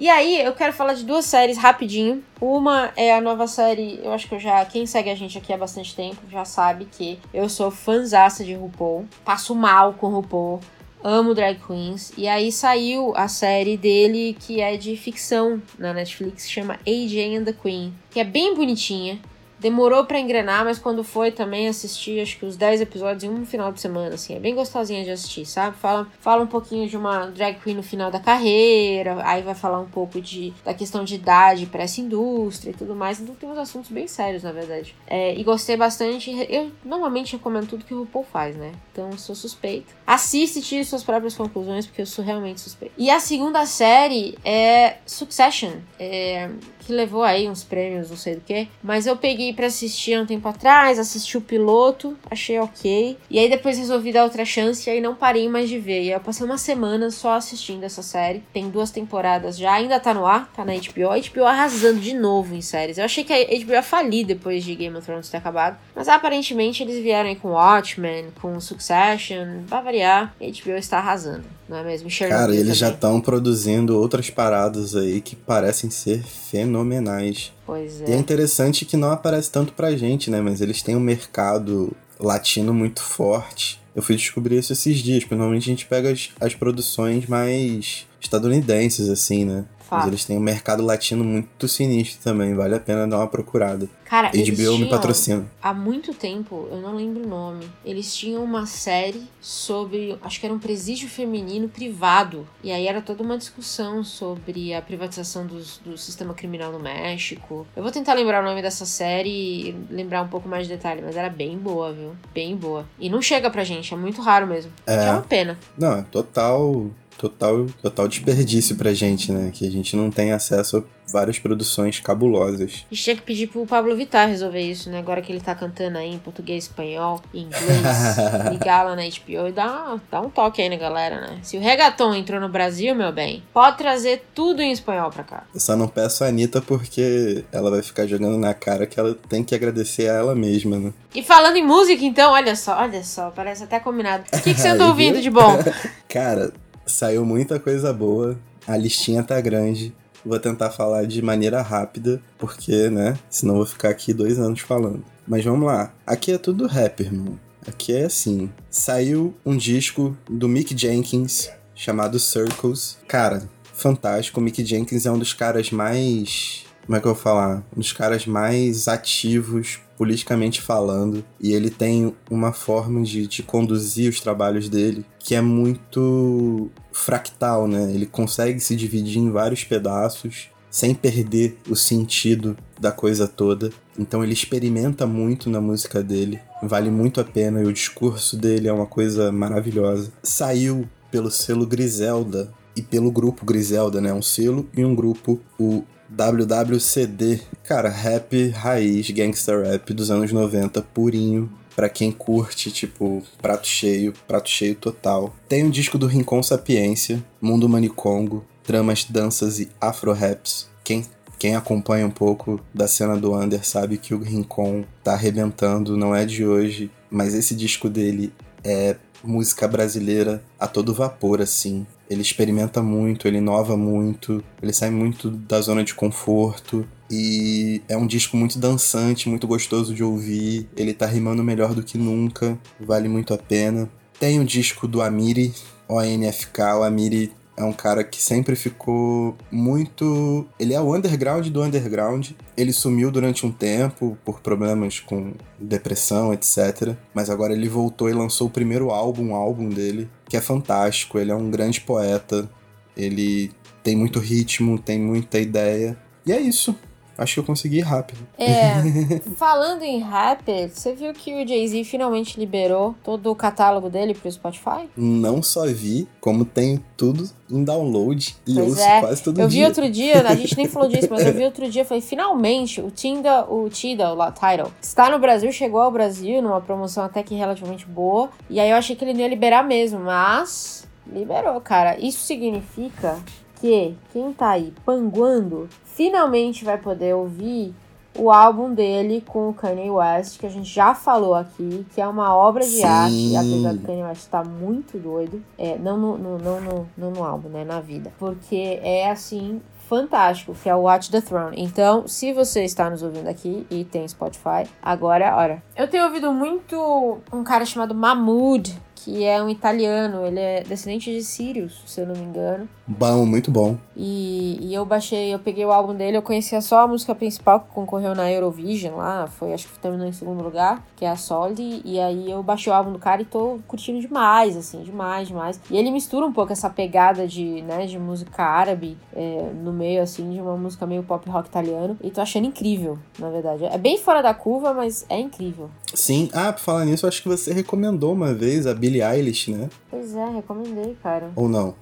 E 0.00 0.08
aí, 0.08 0.40
eu 0.40 0.54
quero 0.54 0.72
falar 0.72 0.94
de 0.94 1.04
duas 1.04 1.26
séries 1.26 1.58
rapidinho. 1.58 2.24
Uma 2.40 2.90
é 2.96 3.14
a 3.14 3.20
nova 3.20 3.46
série, 3.46 4.00
eu 4.02 4.14
acho 4.14 4.26
que 4.26 4.34
eu 4.34 4.40
já. 4.40 4.64
Quem 4.64 4.86
segue 4.86 5.10
a 5.10 5.14
gente 5.14 5.36
aqui 5.36 5.52
há 5.52 5.58
bastante 5.58 5.94
tempo 5.94 6.22
já 6.32 6.42
sabe 6.42 6.86
que 6.86 7.18
eu 7.34 7.50
sou 7.50 7.70
fãzaça 7.70 8.42
de 8.42 8.54
RuPaul. 8.54 9.06
Passo 9.26 9.54
mal 9.54 9.92
com 9.92 10.08
RuPaul. 10.08 10.60
Amo 11.04 11.34
drag 11.34 11.60
queens. 11.60 12.14
E 12.16 12.26
aí 12.26 12.50
saiu 12.50 13.12
a 13.14 13.28
série 13.28 13.76
dele 13.76 14.34
que 14.40 14.62
é 14.62 14.74
de 14.78 14.96
ficção 14.96 15.60
na 15.78 15.92
Netflix, 15.92 16.48
chama 16.48 16.78
AJ 16.86 17.36
and 17.36 17.44
the 17.44 17.52
Queen. 17.52 17.92
Que 18.10 18.20
é 18.20 18.24
bem 18.24 18.54
bonitinha. 18.54 19.20
Demorou 19.60 20.04
pra 20.04 20.18
engrenar, 20.18 20.64
mas 20.64 20.78
quando 20.78 21.04
foi 21.04 21.30
também 21.30 21.68
assisti 21.68 22.18
acho 22.18 22.38
que 22.38 22.46
os 22.46 22.56
10 22.56 22.80
episódios 22.80 23.24
em 23.24 23.28
um 23.28 23.44
final 23.44 23.70
de 23.70 23.80
semana, 23.80 24.14
assim. 24.14 24.34
É 24.34 24.40
bem 24.40 24.54
gostosinha 24.54 25.04
de 25.04 25.10
assistir, 25.10 25.44
sabe? 25.44 25.76
Fala, 25.76 26.06
fala 26.20 26.42
um 26.42 26.46
pouquinho 26.46 26.88
de 26.88 26.96
uma 26.96 27.26
drag 27.26 27.60
queen 27.60 27.76
no 27.76 27.82
final 27.82 28.10
da 28.10 28.18
carreira, 28.18 29.18
aí 29.22 29.42
vai 29.42 29.54
falar 29.54 29.80
um 29.80 29.88
pouco 29.88 30.20
de, 30.20 30.52
da 30.64 30.72
questão 30.72 31.04
de 31.04 31.14
idade 31.14 31.66
pra 31.66 31.82
essa 31.82 32.00
indústria 32.00 32.70
e 32.70 32.74
tudo 32.74 32.94
mais. 32.94 33.20
Então 33.20 33.34
tem 33.34 33.48
uns 33.48 33.58
assuntos 33.58 33.90
bem 33.90 34.08
sérios, 34.08 34.42
na 34.42 34.52
verdade. 34.52 34.94
É, 35.06 35.34
e 35.34 35.44
gostei 35.44 35.76
bastante. 35.76 36.30
Eu 36.48 36.72
normalmente 36.84 37.32
recomendo 37.32 37.68
tudo 37.68 37.84
que 37.84 37.94
o 37.94 38.00
RuPaul 38.00 38.24
faz, 38.24 38.56
né? 38.56 38.72
Então 38.92 39.12
sou 39.18 39.34
suspeito. 39.34 39.94
Assiste 40.06 40.58
e 40.58 40.62
tire 40.62 40.84
suas 40.84 41.02
próprias 41.02 41.34
conclusões, 41.34 41.86
porque 41.86 42.02
eu 42.02 42.06
sou 42.06 42.24
realmente 42.24 42.60
suspeito. 42.60 42.94
E 42.96 43.10
a 43.10 43.20
segunda 43.20 43.66
série 43.66 44.38
é 44.44 44.96
Succession. 45.06 45.72
É, 45.98 46.50
que 46.90 46.92
levou 46.92 47.22
aí 47.22 47.48
uns 47.48 47.62
prêmios, 47.62 48.10
não 48.10 48.16
sei 48.16 48.34
do 48.34 48.40
que. 48.40 48.68
Mas 48.82 49.06
eu 49.06 49.16
peguei 49.16 49.49
pra 49.52 49.66
assistir 49.66 50.14
há 50.14 50.22
um 50.22 50.26
tempo 50.26 50.46
atrás, 50.48 50.98
assisti 50.98 51.36
o 51.36 51.40
piloto, 51.40 52.16
achei 52.30 52.58
ok. 52.58 53.16
E 53.28 53.38
aí 53.38 53.48
depois 53.48 53.78
resolvi 53.78 54.12
dar 54.12 54.24
outra 54.24 54.44
chance 54.44 54.88
e 54.88 54.92
aí 54.92 55.00
não 55.00 55.14
parei 55.14 55.48
mais 55.48 55.68
de 55.68 55.78
ver. 55.78 56.02
E 56.02 56.10
eu 56.10 56.20
passei 56.20 56.44
uma 56.44 56.58
semana 56.58 57.10
só 57.10 57.34
assistindo 57.34 57.84
essa 57.84 58.02
série. 58.02 58.42
Tem 58.52 58.68
duas 58.68 58.90
temporadas 58.90 59.56
já, 59.56 59.72
ainda 59.72 59.98
tá 60.00 60.14
no 60.14 60.26
ar, 60.26 60.50
tá 60.54 60.64
na 60.64 60.72
HBO. 60.72 61.10
A 61.10 61.18
HBO 61.18 61.44
arrasando 61.44 62.00
de 62.00 62.14
novo 62.14 62.54
em 62.54 62.60
séries. 62.60 62.98
Eu 62.98 63.04
achei 63.04 63.24
que 63.24 63.32
a 63.32 63.64
HBO 63.64 63.72
ia 63.72 63.82
falir 63.82 64.26
depois 64.26 64.64
de 64.64 64.74
Game 64.74 64.96
of 64.96 65.06
Thrones 65.06 65.28
ter 65.28 65.38
acabado. 65.38 65.78
Mas 65.94 66.08
aparentemente 66.08 66.82
eles 66.82 67.02
vieram 67.02 67.28
aí 67.28 67.36
com 67.36 67.50
Watchmen, 67.50 68.32
com 68.40 68.60
Succession, 68.60 69.62
vai 69.66 69.82
variar. 69.82 70.34
A 70.40 70.44
HBO 70.44 70.76
está 70.76 70.98
arrasando, 70.98 71.44
não 71.70 71.76
é 71.78 71.84
mesmo? 71.84 72.10
Chernobyl 72.10 72.40
Cara, 72.46 72.54
eles 72.56 72.76
já 72.76 72.86
também. 72.86 72.96
estão 72.96 73.20
produzindo 73.20 73.96
outras 73.98 74.28
paradas 74.28 74.94
aí 74.96 75.20
que 75.20 75.34
parecem 75.36 75.88
ser 75.88 76.22
fenomenais. 76.22 77.52
Pois 77.64 78.00
E 78.00 78.04
é 78.04 78.10
é. 78.12 78.16
interessante 78.16 78.84
que 78.84 78.96
não 78.96 79.10
aparece 79.10 79.50
tanto 79.50 79.72
pra 79.72 79.96
gente, 79.96 80.30
né? 80.30 80.40
Mas 80.40 80.60
eles 80.60 80.82
têm 80.82 80.96
um 80.96 81.00
mercado 81.00 81.92
latino 82.18 82.74
muito 82.74 83.00
forte. 83.02 83.80
Eu 83.94 84.02
fui 84.02 84.16
descobrir 84.16 84.58
isso 84.58 84.72
esses 84.72 84.98
dias, 84.98 85.22
porque 85.24 85.34
normalmente 85.34 85.64
a 85.64 85.72
gente 85.72 85.86
pega 85.86 86.10
as, 86.10 86.30
as 86.40 86.54
produções 86.54 87.26
mais 87.26 88.06
estadunidenses, 88.20 89.08
assim, 89.08 89.44
né? 89.44 89.64
Mas 89.90 90.00
Fato. 90.02 90.08
eles 90.08 90.24
têm 90.24 90.36
um 90.38 90.40
mercado 90.40 90.84
latino 90.84 91.24
muito 91.24 91.66
sinistro 91.66 92.22
também, 92.22 92.54
vale 92.54 92.76
a 92.76 92.80
pena 92.80 93.08
dar 93.08 93.16
uma 93.18 93.26
procurada. 93.26 93.88
Cara, 94.04 94.30
eles 94.34 94.48
HBO 94.48 94.70
me 94.72 94.76
tinham- 94.78 94.88
patrocina. 94.90 95.46
há 95.62 95.72
muito 95.74 96.12
tempo, 96.14 96.68
eu 96.70 96.80
não 96.80 96.94
lembro 96.96 97.24
o 97.24 97.28
nome, 97.28 97.68
eles 97.84 98.14
tinham 98.14 98.42
uma 98.42 98.66
série 98.66 99.22
sobre, 99.40 100.16
acho 100.22 100.38
que 100.40 100.46
era 100.46 100.54
um 100.54 100.58
presídio 100.58 101.08
feminino 101.08 101.68
privado. 101.68 102.46
E 102.62 102.70
aí 102.72 102.86
era 102.86 103.00
toda 103.00 103.22
uma 103.22 103.36
discussão 103.38 104.02
sobre 104.04 104.72
a 104.74 104.82
privatização 104.82 105.46
dos- 105.46 105.78
do 105.84 105.96
sistema 105.98 106.34
criminal 106.34 106.72
no 106.72 106.78
México. 106.80 107.66
Eu 107.76 107.82
vou 107.82 107.90
tentar 107.92 108.14
lembrar 108.14 108.42
o 108.42 108.46
nome 108.46 108.62
dessa 108.62 108.84
série 108.86 109.28
e 109.70 109.76
lembrar 109.90 110.22
um 110.22 110.28
pouco 110.28 110.48
mais 110.48 110.66
de 110.66 110.74
detalhe, 110.74 111.02
mas 111.04 111.16
era 111.16 111.28
bem 111.28 111.56
boa, 111.58 111.92
viu? 111.92 112.12
Bem 112.34 112.56
boa. 112.56 112.86
E 112.98 113.08
não 113.10 113.20
chega 113.22 113.50
pra 113.50 113.64
gente, 113.64 113.92
é 113.92 113.96
muito 113.96 114.20
raro 114.20 114.46
mesmo. 114.46 114.72
É. 114.86 115.06
É 115.06 115.10
uma 115.12 115.22
pena. 115.22 115.58
Não, 115.78 115.92
é 115.98 116.02
total, 116.10 116.86
total, 117.20 117.66
total 117.82 118.08
desperdício 118.08 118.74
pra 118.76 118.94
gente, 118.94 119.30
né? 119.30 119.50
Que 119.52 119.66
a 119.66 119.70
gente 119.70 119.94
não 119.94 120.10
tem 120.10 120.32
acesso 120.32 120.78
a 120.78 120.82
várias 121.12 121.38
produções 121.38 122.00
cabulosas. 122.00 122.84
A 122.90 122.94
gente 122.94 123.04
tinha 123.04 123.16
que 123.16 123.22
pedir 123.22 123.48
pro 123.48 123.66
Pablo 123.66 123.94
Vittar 123.94 124.28
resolver 124.28 124.60
isso, 124.60 124.88
né? 124.88 125.00
Agora 125.00 125.20
que 125.20 125.30
ele 125.30 125.40
tá 125.40 125.54
cantando 125.54 125.98
aí 125.98 126.14
em 126.14 126.18
português, 126.18 126.64
espanhol, 126.64 127.20
em 127.34 127.42
inglês. 127.42 128.16
ligar 128.50 128.84
lá 128.84 128.96
na 128.96 129.02
HBO 129.02 129.48
e 129.48 129.52
dar, 129.52 130.00
dar 130.10 130.20
um 130.22 130.30
toque 130.30 130.62
aí 130.62 130.68
na 130.70 130.76
galera, 130.76 131.20
né? 131.20 131.40
Se 131.42 131.58
o 131.58 131.60
reggaeton 131.60 132.14
entrou 132.14 132.40
no 132.40 132.48
Brasil, 132.48 132.94
meu 132.94 133.12
bem, 133.12 133.42
pode 133.52 133.76
trazer 133.76 134.24
tudo 134.34 134.62
em 134.62 134.72
espanhol 134.72 135.10
pra 135.10 135.24
cá. 135.24 135.44
Eu 135.52 135.60
só 135.60 135.76
não 135.76 135.88
peço 135.88 136.24
a 136.24 136.28
Anitta 136.28 136.62
porque 136.62 137.44
ela 137.52 137.70
vai 137.70 137.82
ficar 137.82 138.06
jogando 138.06 138.38
na 138.38 138.54
cara 138.54 138.86
que 138.86 138.98
ela 138.98 139.14
tem 139.28 139.44
que 139.44 139.54
agradecer 139.54 140.08
a 140.08 140.14
ela 140.14 140.34
mesma, 140.34 140.78
né? 140.78 140.92
E 141.14 141.22
falando 141.22 141.56
em 141.56 141.66
música, 141.66 142.02
então, 142.04 142.32
olha 142.32 142.56
só, 142.56 142.78
olha 142.78 143.02
só, 143.02 143.30
parece 143.30 143.64
até 143.64 143.80
combinado. 143.80 144.24
O 144.32 144.40
que, 144.40 144.54
que 144.54 144.60
você 144.60 144.68
andou 144.68 144.88
ouvindo 144.88 145.20
de 145.20 145.28
bom? 145.28 145.58
Cara, 146.08 146.52
Saiu 146.90 147.24
muita 147.24 147.58
coisa 147.58 147.92
boa. 147.92 148.38
A 148.66 148.76
listinha 148.76 149.22
tá 149.22 149.40
grande. 149.40 149.94
Vou 150.24 150.38
tentar 150.38 150.70
falar 150.70 151.06
de 151.06 151.22
maneira 151.22 151.62
rápida, 151.62 152.20
porque, 152.38 152.90
né? 152.90 153.18
Senão 153.30 153.56
vou 153.56 153.66
ficar 153.66 153.88
aqui 153.88 154.12
dois 154.12 154.38
anos 154.38 154.60
falando. 154.60 155.02
Mas 155.26 155.44
vamos 155.44 155.66
lá. 155.66 155.94
Aqui 156.06 156.32
é 156.32 156.38
tudo 156.38 156.66
rap, 156.66 157.00
irmão. 157.00 157.38
Aqui 157.66 157.94
é 157.94 158.04
assim. 158.04 158.50
Saiu 158.70 159.34
um 159.44 159.56
disco 159.56 160.16
do 160.28 160.48
Mick 160.48 160.76
Jenkins 160.76 161.50
chamado 161.74 162.18
Circles. 162.18 162.98
Cara, 163.08 163.48
fantástico. 163.72 164.40
O 164.40 164.42
Mick 164.42 164.64
Jenkins 164.64 165.06
é 165.06 165.10
um 165.10 165.18
dos 165.18 165.32
caras 165.32 165.70
mais. 165.70 166.64
Como 166.84 166.96
é 166.96 167.00
que 167.00 167.06
eu 167.06 167.14
vou 167.14 167.22
falar? 167.22 167.62
Um 167.74 167.80
dos 167.80 167.92
caras 167.92 168.26
mais 168.26 168.88
ativos 168.88 169.78
politicamente 170.00 170.62
falando, 170.62 171.22
e 171.38 171.52
ele 171.52 171.68
tem 171.68 172.16
uma 172.30 172.54
forma 172.54 173.02
de, 173.02 173.26
de 173.26 173.42
conduzir 173.42 174.08
os 174.08 174.18
trabalhos 174.18 174.66
dele 174.66 175.04
que 175.18 175.34
é 175.34 175.42
muito 175.42 176.70
fractal, 176.90 177.68
né? 177.68 177.92
Ele 177.92 178.06
consegue 178.06 178.60
se 178.60 178.74
dividir 178.74 179.18
em 179.18 179.30
vários 179.30 179.62
pedaços 179.62 180.48
sem 180.70 180.94
perder 180.94 181.58
o 181.68 181.76
sentido 181.76 182.56
da 182.80 182.90
coisa 182.90 183.28
toda. 183.28 183.70
Então 183.98 184.24
ele 184.24 184.32
experimenta 184.32 185.06
muito 185.06 185.50
na 185.50 185.60
música 185.60 186.02
dele, 186.02 186.40
vale 186.62 186.90
muito 186.90 187.20
a 187.20 187.24
pena 187.24 187.60
e 187.60 187.66
o 187.66 187.72
discurso 187.72 188.38
dele 188.38 188.68
é 188.68 188.72
uma 188.72 188.86
coisa 188.86 189.30
maravilhosa. 189.30 190.10
Saiu 190.22 190.88
pelo 191.10 191.30
selo 191.30 191.66
Griselda 191.66 192.50
e 192.74 192.80
pelo 192.80 193.10
grupo 193.10 193.44
Griselda, 193.44 194.00
né? 194.00 194.14
Um 194.14 194.22
selo 194.22 194.66
e 194.74 194.82
um 194.82 194.94
grupo, 194.94 195.38
o 195.58 195.84
WWCD. 196.10 197.40
Cara, 197.64 197.88
rap 197.88 198.48
raiz, 198.50 199.10
gangster 199.10 199.62
rap 199.62 199.92
dos 199.92 200.10
anos 200.10 200.32
90, 200.32 200.82
purinho. 200.82 201.50
Pra 201.76 201.88
quem 201.88 202.10
curte, 202.10 202.70
tipo, 202.70 203.22
prato 203.40 203.66
cheio, 203.66 204.12
prato 204.26 204.50
cheio 204.50 204.74
total. 204.74 205.34
Tem 205.48 205.64
um 205.64 205.70
disco 205.70 205.96
do 205.96 206.06
Rincon 206.06 206.42
Sapiência, 206.42 207.24
Mundo 207.40 207.68
Manicongo, 207.68 208.44
Dramas, 208.66 209.04
Danças 209.04 209.60
e 209.60 209.68
Afro-Raps. 209.80 210.68
Quem 210.84 211.04
quem 211.40 211.56
acompanha 211.56 212.06
um 212.06 212.10
pouco 212.10 212.60
da 212.74 212.86
cena 212.86 213.16
do 213.16 213.34
Under 213.34 213.66
sabe 213.66 213.96
que 213.96 214.12
o 214.12 214.22
Rincon 214.22 214.84
tá 215.02 215.14
arrebentando, 215.14 215.96
não 215.96 216.14
é 216.14 216.26
de 216.26 216.44
hoje, 216.44 216.90
mas 217.10 217.32
esse 217.32 217.54
disco 217.54 217.88
dele 217.88 218.30
é 218.62 218.94
música 219.24 219.66
brasileira 219.66 220.44
a 220.58 220.66
todo 220.66 220.92
vapor, 220.92 221.40
assim. 221.40 221.86
Ele 222.10 222.22
experimenta 222.22 222.82
muito, 222.82 223.28
ele 223.28 223.38
inova 223.38 223.76
muito, 223.76 224.42
ele 224.60 224.72
sai 224.72 224.90
muito 224.90 225.30
da 225.30 225.60
zona 225.60 225.84
de 225.84 225.94
conforto. 225.94 226.84
E 227.08 227.80
é 227.88 227.96
um 227.96 228.06
disco 228.06 228.36
muito 228.36 228.58
dançante, 228.58 229.28
muito 229.28 229.46
gostoso 229.46 229.94
de 229.94 230.02
ouvir. 230.02 230.68
Ele 230.76 230.92
tá 230.92 231.06
rimando 231.06 231.44
melhor 231.44 231.72
do 231.72 231.84
que 231.84 231.96
nunca, 231.96 232.58
vale 232.80 233.08
muito 233.08 233.32
a 233.32 233.38
pena. 233.38 233.88
Tem 234.18 234.40
o 234.40 234.44
disco 234.44 234.88
do 234.88 235.00
Amiri, 235.00 235.54
ONFK. 235.88 236.60
O 236.78 236.82
Amiri 236.82 237.32
é 237.60 237.64
um 237.64 237.74
cara 237.74 238.02
que 238.02 238.22
sempre 238.22 238.56
ficou 238.56 239.36
muito. 239.50 240.46
Ele 240.58 240.72
é 240.72 240.80
o 240.80 240.96
underground 240.96 241.46
do 241.48 241.62
underground. 241.62 242.30
Ele 242.56 242.72
sumiu 242.72 243.10
durante 243.10 243.44
um 243.44 243.52
tempo 243.52 244.16
por 244.24 244.40
problemas 244.40 244.98
com 244.98 245.34
depressão, 245.58 246.32
etc. 246.32 246.96
Mas 247.12 247.28
agora 247.28 247.52
ele 247.52 247.68
voltou 247.68 248.08
e 248.08 248.14
lançou 248.14 248.46
o 248.46 248.50
primeiro 248.50 248.90
álbum, 248.90 249.34
álbum 249.34 249.68
dele, 249.68 250.08
que 250.26 250.38
é 250.38 250.40
fantástico. 250.40 251.18
Ele 251.18 251.30
é 251.30 251.34
um 251.34 251.50
grande 251.50 251.82
poeta. 251.82 252.50
Ele 252.96 253.52
tem 253.82 253.94
muito 253.94 254.18
ritmo, 254.18 254.78
tem 254.78 254.98
muita 254.98 255.38
ideia. 255.38 255.98
E 256.24 256.32
é 256.32 256.40
isso. 256.40 256.74
Acho 257.20 257.34
que 257.34 257.40
eu 257.40 257.44
consegui 257.44 257.80
ir 257.80 257.82
rápido. 257.82 258.26
É, 258.38 258.80
falando 259.36 259.82
em 259.82 259.98
rap, 259.98 260.70
você 260.72 260.94
viu 260.94 261.12
que 261.12 261.34
o 261.34 261.46
Jay-Z 261.46 261.84
finalmente 261.84 262.40
liberou 262.40 262.94
todo 263.04 263.30
o 263.30 263.36
catálogo 263.36 263.90
dele 263.90 264.14
pro 264.14 264.32
Spotify? 264.32 264.88
Não 264.96 265.42
só 265.42 265.66
vi, 265.66 266.08
como 266.18 266.46
tenho 266.46 266.82
tudo 266.96 267.28
em 267.50 267.62
download 267.62 268.36
e 268.46 268.54
pois 268.54 268.68
ouço 268.68 268.80
é. 268.80 269.00
quase 269.00 269.22
todo 269.22 269.38
eu 269.38 269.48
dia. 269.48 269.60
vi 269.60 269.66
outro 269.66 269.90
dia, 269.90 270.26
a 270.26 270.34
gente 270.34 270.56
nem 270.56 270.66
falou 270.66 270.88
disso, 270.88 271.08
mas 271.10 271.26
eu 271.26 271.34
vi 271.34 271.44
outro 271.44 271.70
dia, 271.70 271.84
falei, 271.84 272.00
finalmente, 272.00 272.80
o 272.80 272.90
Tinda, 272.90 273.44
o 273.44 273.68
Tida, 273.68 274.14
o 274.14 274.32
Tidal, 274.32 274.72
está 274.80 275.10
no 275.10 275.18
Brasil, 275.18 275.52
chegou 275.52 275.80
ao 275.82 275.90
Brasil 275.90 276.40
numa 276.40 276.62
promoção 276.62 277.04
até 277.04 277.22
que 277.22 277.34
relativamente 277.34 277.84
boa, 277.84 278.30
e 278.48 278.58
aí 278.58 278.70
eu 278.70 278.76
achei 278.76 278.96
que 278.96 279.04
ele 279.04 279.12
não 279.12 279.20
ia 279.20 279.28
liberar 279.28 279.62
mesmo, 279.62 280.00
mas 280.00 280.88
liberou, 281.06 281.60
cara. 281.60 281.98
Isso 281.98 282.20
significa 282.20 283.18
que 283.60 283.94
quem 284.12 284.32
tá 284.32 284.50
aí 284.50 284.72
panguando 284.86 285.68
finalmente 286.00 286.64
vai 286.64 286.78
poder 286.78 287.14
ouvir 287.14 287.74
o 288.16 288.30
álbum 288.30 288.72
dele 288.72 289.22
com 289.26 289.50
o 289.50 289.54
Kanye 289.54 289.90
West, 289.90 290.38
que 290.38 290.46
a 290.46 290.48
gente 290.48 290.72
já 290.72 290.94
falou 290.94 291.34
aqui, 291.34 291.84
que 291.94 292.00
é 292.00 292.08
uma 292.08 292.34
obra 292.34 292.64
de 292.64 292.70
Sim. 292.70 292.84
arte, 292.84 293.36
apesar 293.36 293.74
do 293.74 293.80
Kanye 293.80 294.02
West 294.04 294.22
estar 294.22 294.42
muito 294.42 294.96
doido. 294.96 295.42
É, 295.58 295.76
não, 295.76 295.98
no, 295.98 296.16
no, 296.16 296.38
não, 296.38 296.60
no, 296.62 296.88
não 296.96 297.10
no 297.10 297.22
álbum, 297.22 297.50
né? 297.50 297.66
Na 297.66 297.80
vida. 297.80 298.10
Porque 298.18 298.80
é 298.82 299.10
assim. 299.10 299.60
Fantástico, 299.90 300.54
que 300.54 300.68
é 300.68 300.74
o 300.74 300.82
Watch 300.82 301.10
the 301.10 301.20
Throne. 301.20 301.56
Então, 301.60 302.06
se 302.06 302.32
você 302.32 302.62
está 302.62 302.88
nos 302.88 303.02
ouvindo 303.02 303.26
aqui 303.26 303.66
e 303.68 303.84
tem 303.84 304.06
Spotify, 304.06 304.62
agora 304.80 305.24
é 305.24 305.28
a 305.28 305.36
hora. 305.36 305.62
Eu 305.76 305.88
tenho 305.88 306.04
ouvido 306.04 306.32
muito 306.32 307.18
um 307.32 307.42
cara 307.42 307.64
chamado 307.64 307.92
Mahmood, 307.92 308.80
que 308.94 309.24
é 309.24 309.42
um 309.42 309.48
italiano, 309.48 310.24
ele 310.24 310.38
é 310.38 310.62
descendente 310.62 311.10
de 311.10 311.24
Sirius, 311.24 311.82
se 311.86 312.00
eu 312.00 312.06
não 312.06 312.14
me 312.14 312.22
engano. 312.22 312.68
Bom, 312.90 313.24
muito 313.24 313.52
bom. 313.52 313.76
E, 313.96 314.58
e 314.60 314.74
eu 314.74 314.84
baixei, 314.84 315.32
eu 315.32 315.38
peguei 315.38 315.64
o 315.64 315.70
álbum 315.70 315.94
dele, 315.94 316.16
eu 316.16 316.22
conhecia 316.22 316.60
só 316.60 316.80
a 316.80 316.88
música 316.88 317.14
principal 317.14 317.60
que 317.60 317.68
concorreu 317.68 318.16
na 318.16 318.30
Eurovision 318.30 318.96
lá, 318.96 319.28
foi, 319.28 319.52
acho 319.52 319.68
que 319.68 319.78
terminou 319.78 320.08
em 320.08 320.12
segundo 320.12 320.42
lugar, 320.42 320.84
que 320.96 321.04
é 321.04 321.08
a 321.08 321.14
Solid, 321.14 321.82
e 321.84 322.00
aí 322.00 322.28
eu 322.28 322.42
baixei 322.42 322.72
o 322.72 322.74
álbum 322.74 322.92
do 322.92 322.98
cara 322.98 323.22
e 323.22 323.24
tô 323.24 323.60
curtindo 323.68 324.00
demais, 324.00 324.56
assim, 324.56 324.82
demais, 324.82 325.28
demais. 325.28 325.60
E 325.70 325.76
ele 325.76 325.92
mistura 325.92 326.26
um 326.26 326.32
pouco 326.32 326.52
essa 326.52 326.68
pegada 326.68 327.28
de, 327.28 327.62
né, 327.62 327.86
de 327.86 327.96
música 327.96 328.42
árabe 328.42 328.98
é, 329.14 329.50
no 329.62 329.72
meio, 329.72 330.02
assim, 330.02 330.28
de 330.28 330.40
uma 330.40 330.56
música 330.56 330.84
meio 330.84 331.04
pop 331.04 331.30
rock 331.30 331.48
italiano, 331.48 331.96
e 332.02 332.10
tô 332.10 332.20
achando 332.20 332.48
incrível, 332.48 332.98
na 333.20 333.30
verdade. 333.30 333.66
É 333.66 333.78
bem 333.78 333.98
fora 333.98 334.20
da 334.20 334.34
curva, 334.34 334.74
mas 334.74 335.06
é 335.08 335.20
incrível. 335.20 335.70
Sim, 335.94 336.28
ah, 336.32 336.52
por 336.52 336.60
falar 336.60 336.84
nisso, 336.84 337.06
acho 337.06 337.22
que 337.22 337.28
você 337.28 337.52
recomendou 337.52 338.12
uma 338.12 338.34
vez 338.34 338.66
a 338.66 338.74
Billie 338.74 339.00
Eilish, 339.00 339.52
né? 339.52 339.68
Pois 339.88 340.16
é, 340.16 340.24
recomendei, 340.26 340.96
cara. 341.00 341.30
Ou 341.36 341.48
não? 341.48 341.74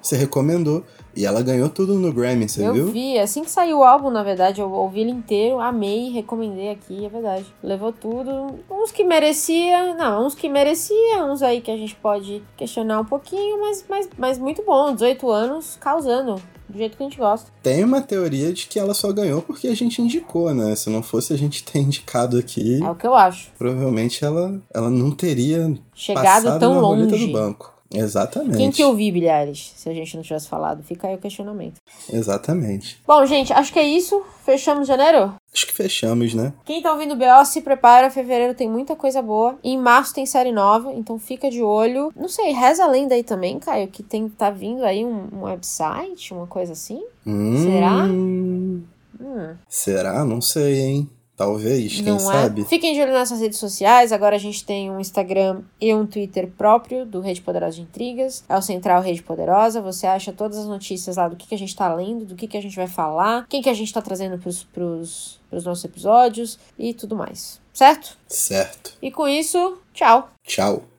Você 0.00 0.16
recomendou. 0.16 0.84
E 1.14 1.26
ela 1.26 1.42
ganhou 1.42 1.68
tudo 1.68 1.92
no 1.98 2.10
Grammy, 2.10 2.48
você 2.48 2.66
eu 2.66 2.72
viu? 2.72 2.86
vi, 2.90 3.18
assim 3.18 3.44
que 3.44 3.50
saiu 3.50 3.80
o 3.80 3.84
álbum, 3.84 4.08
na 4.08 4.22
verdade, 4.22 4.62
eu 4.62 4.72
ouvi 4.72 5.00
ele 5.00 5.10
inteiro, 5.10 5.60
amei, 5.60 6.08
recomendei 6.08 6.70
aqui, 6.70 7.04
é 7.04 7.08
verdade. 7.10 7.44
Levou 7.62 7.92
tudo. 7.92 8.58
Uns 8.70 8.90
que 8.90 9.04
merecia, 9.04 9.94
não, 9.94 10.26
uns 10.26 10.34
que 10.34 10.48
merecia, 10.48 11.22
uns 11.26 11.42
aí 11.42 11.60
que 11.60 11.70
a 11.70 11.76
gente 11.76 11.94
pode 11.96 12.42
questionar 12.56 13.00
um 13.00 13.04
pouquinho, 13.04 13.60
mas, 13.60 13.84
mas, 13.90 14.08
mas 14.16 14.38
muito 14.38 14.62
bom, 14.64 14.94
18 14.94 15.30
anos 15.30 15.76
causando. 15.78 16.36
Do 16.66 16.78
jeito 16.78 16.96
que 16.96 17.02
a 17.02 17.06
gente 17.06 17.18
gosta. 17.18 17.50
Tem 17.62 17.84
uma 17.84 18.00
teoria 18.00 18.50
de 18.50 18.66
que 18.66 18.78
ela 18.78 18.94
só 18.94 19.12
ganhou 19.12 19.42
porque 19.42 19.68
a 19.68 19.74
gente 19.76 20.00
indicou, 20.00 20.54
né? 20.54 20.74
Se 20.74 20.88
não 20.88 21.02
fosse 21.02 21.34
a 21.34 21.36
gente 21.36 21.62
ter 21.70 21.80
indicado 21.80 22.38
aqui, 22.38 22.82
É 22.82 22.88
o 22.90 22.94
que 22.94 23.06
eu 23.06 23.14
acho. 23.14 23.50
provavelmente 23.58 24.24
ela, 24.24 24.58
ela 24.72 24.88
não 24.88 25.10
teria 25.10 25.74
Chegado 25.94 26.24
passado 26.44 26.58
tão 26.60 26.80
longe. 26.80 27.26
do 27.26 27.32
banco. 27.32 27.71
Exatamente. 27.94 28.56
Quem 28.56 28.70
que 28.70 28.84
ouviu, 28.84 29.12
Bilhares? 29.12 29.72
Se 29.76 29.88
a 29.88 29.94
gente 29.94 30.16
não 30.16 30.22
tivesse 30.22 30.48
falado, 30.48 30.82
fica 30.82 31.08
aí 31.08 31.14
o 31.14 31.18
questionamento. 31.18 31.76
Exatamente. 32.12 33.00
Bom, 33.06 33.24
gente, 33.26 33.52
acho 33.52 33.72
que 33.72 33.78
é 33.78 33.84
isso. 33.86 34.22
Fechamos 34.44 34.88
janeiro? 34.88 35.34
Acho 35.54 35.66
que 35.66 35.72
fechamos, 35.72 36.34
né? 36.34 36.52
Quem 36.64 36.82
tá 36.82 36.92
ouvindo 36.92 37.12
o 37.12 37.16
BO, 37.16 37.44
se 37.44 37.60
prepara, 37.60 38.10
fevereiro 38.10 38.54
tem 38.54 38.68
muita 38.68 38.96
coisa 38.96 39.20
boa. 39.22 39.56
Em 39.62 39.78
março 39.78 40.14
tem 40.14 40.26
série 40.26 40.50
nova, 40.52 40.92
então 40.92 41.18
fica 41.18 41.50
de 41.50 41.62
olho. 41.62 42.12
Não 42.16 42.28
sei, 42.28 42.52
reza 42.52 42.84
a 42.84 42.88
lenda 42.88 43.14
aí 43.14 43.22
também, 43.22 43.58
Caio, 43.58 43.88
que 43.88 44.02
tem, 44.02 44.28
tá 44.28 44.50
vindo 44.50 44.84
aí 44.84 45.04
um, 45.04 45.28
um 45.32 45.42
website, 45.42 46.32
uma 46.34 46.46
coisa 46.46 46.72
assim. 46.72 47.02
Será? 47.24 48.04
Hum, 48.04 48.82
Hum, 49.20 49.54
Será? 49.68 50.24
Não 50.24 50.40
sei, 50.40 50.80
hein? 50.80 51.10
Talvez, 51.42 51.94
quem 51.96 52.04
não 52.04 52.18
sabe? 52.18 52.62
é? 52.62 52.64
Fiquem 52.64 52.94
de 52.94 53.00
olho 53.00 53.12
nas 53.12 53.30
nossas 53.30 53.42
redes 53.42 53.58
sociais. 53.58 54.12
Agora 54.12 54.36
a 54.36 54.38
gente 54.38 54.64
tem 54.64 54.90
um 54.90 55.00
Instagram 55.00 55.62
e 55.80 55.92
um 55.92 56.06
Twitter 56.06 56.48
próprio 56.56 57.04
do 57.04 57.20
Rede 57.20 57.42
Poderosa 57.42 57.76
de 57.76 57.82
Intrigas. 57.82 58.44
É 58.48 58.56
o 58.56 58.62
Central 58.62 59.02
Rede 59.02 59.22
Poderosa. 59.22 59.80
Você 59.80 60.06
acha 60.06 60.32
todas 60.32 60.58
as 60.58 60.66
notícias 60.66 61.16
lá 61.16 61.28
do 61.28 61.34
que, 61.34 61.48
que 61.48 61.54
a 61.54 61.58
gente 61.58 61.74
tá 61.74 61.92
lendo, 61.92 62.24
do 62.24 62.36
que, 62.36 62.46
que 62.46 62.56
a 62.56 62.62
gente 62.62 62.76
vai 62.76 62.86
falar, 62.86 63.46
quem 63.48 63.60
que 63.60 63.68
a 63.68 63.74
gente 63.74 63.92
tá 63.92 64.00
trazendo 64.00 64.38
pros, 64.38 64.62
pros, 64.62 65.40
pros 65.50 65.64
nossos 65.64 65.84
episódios 65.84 66.58
e 66.78 66.94
tudo 66.94 67.16
mais. 67.16 67.60
Certo? 67.72 68.16
Certo. 68.28 68.96
E 69.02 69.10
com 69.10 69.26
isso, 69.26 69.78
tchau! 69.92 70.30
Tchau. 70.46 70.91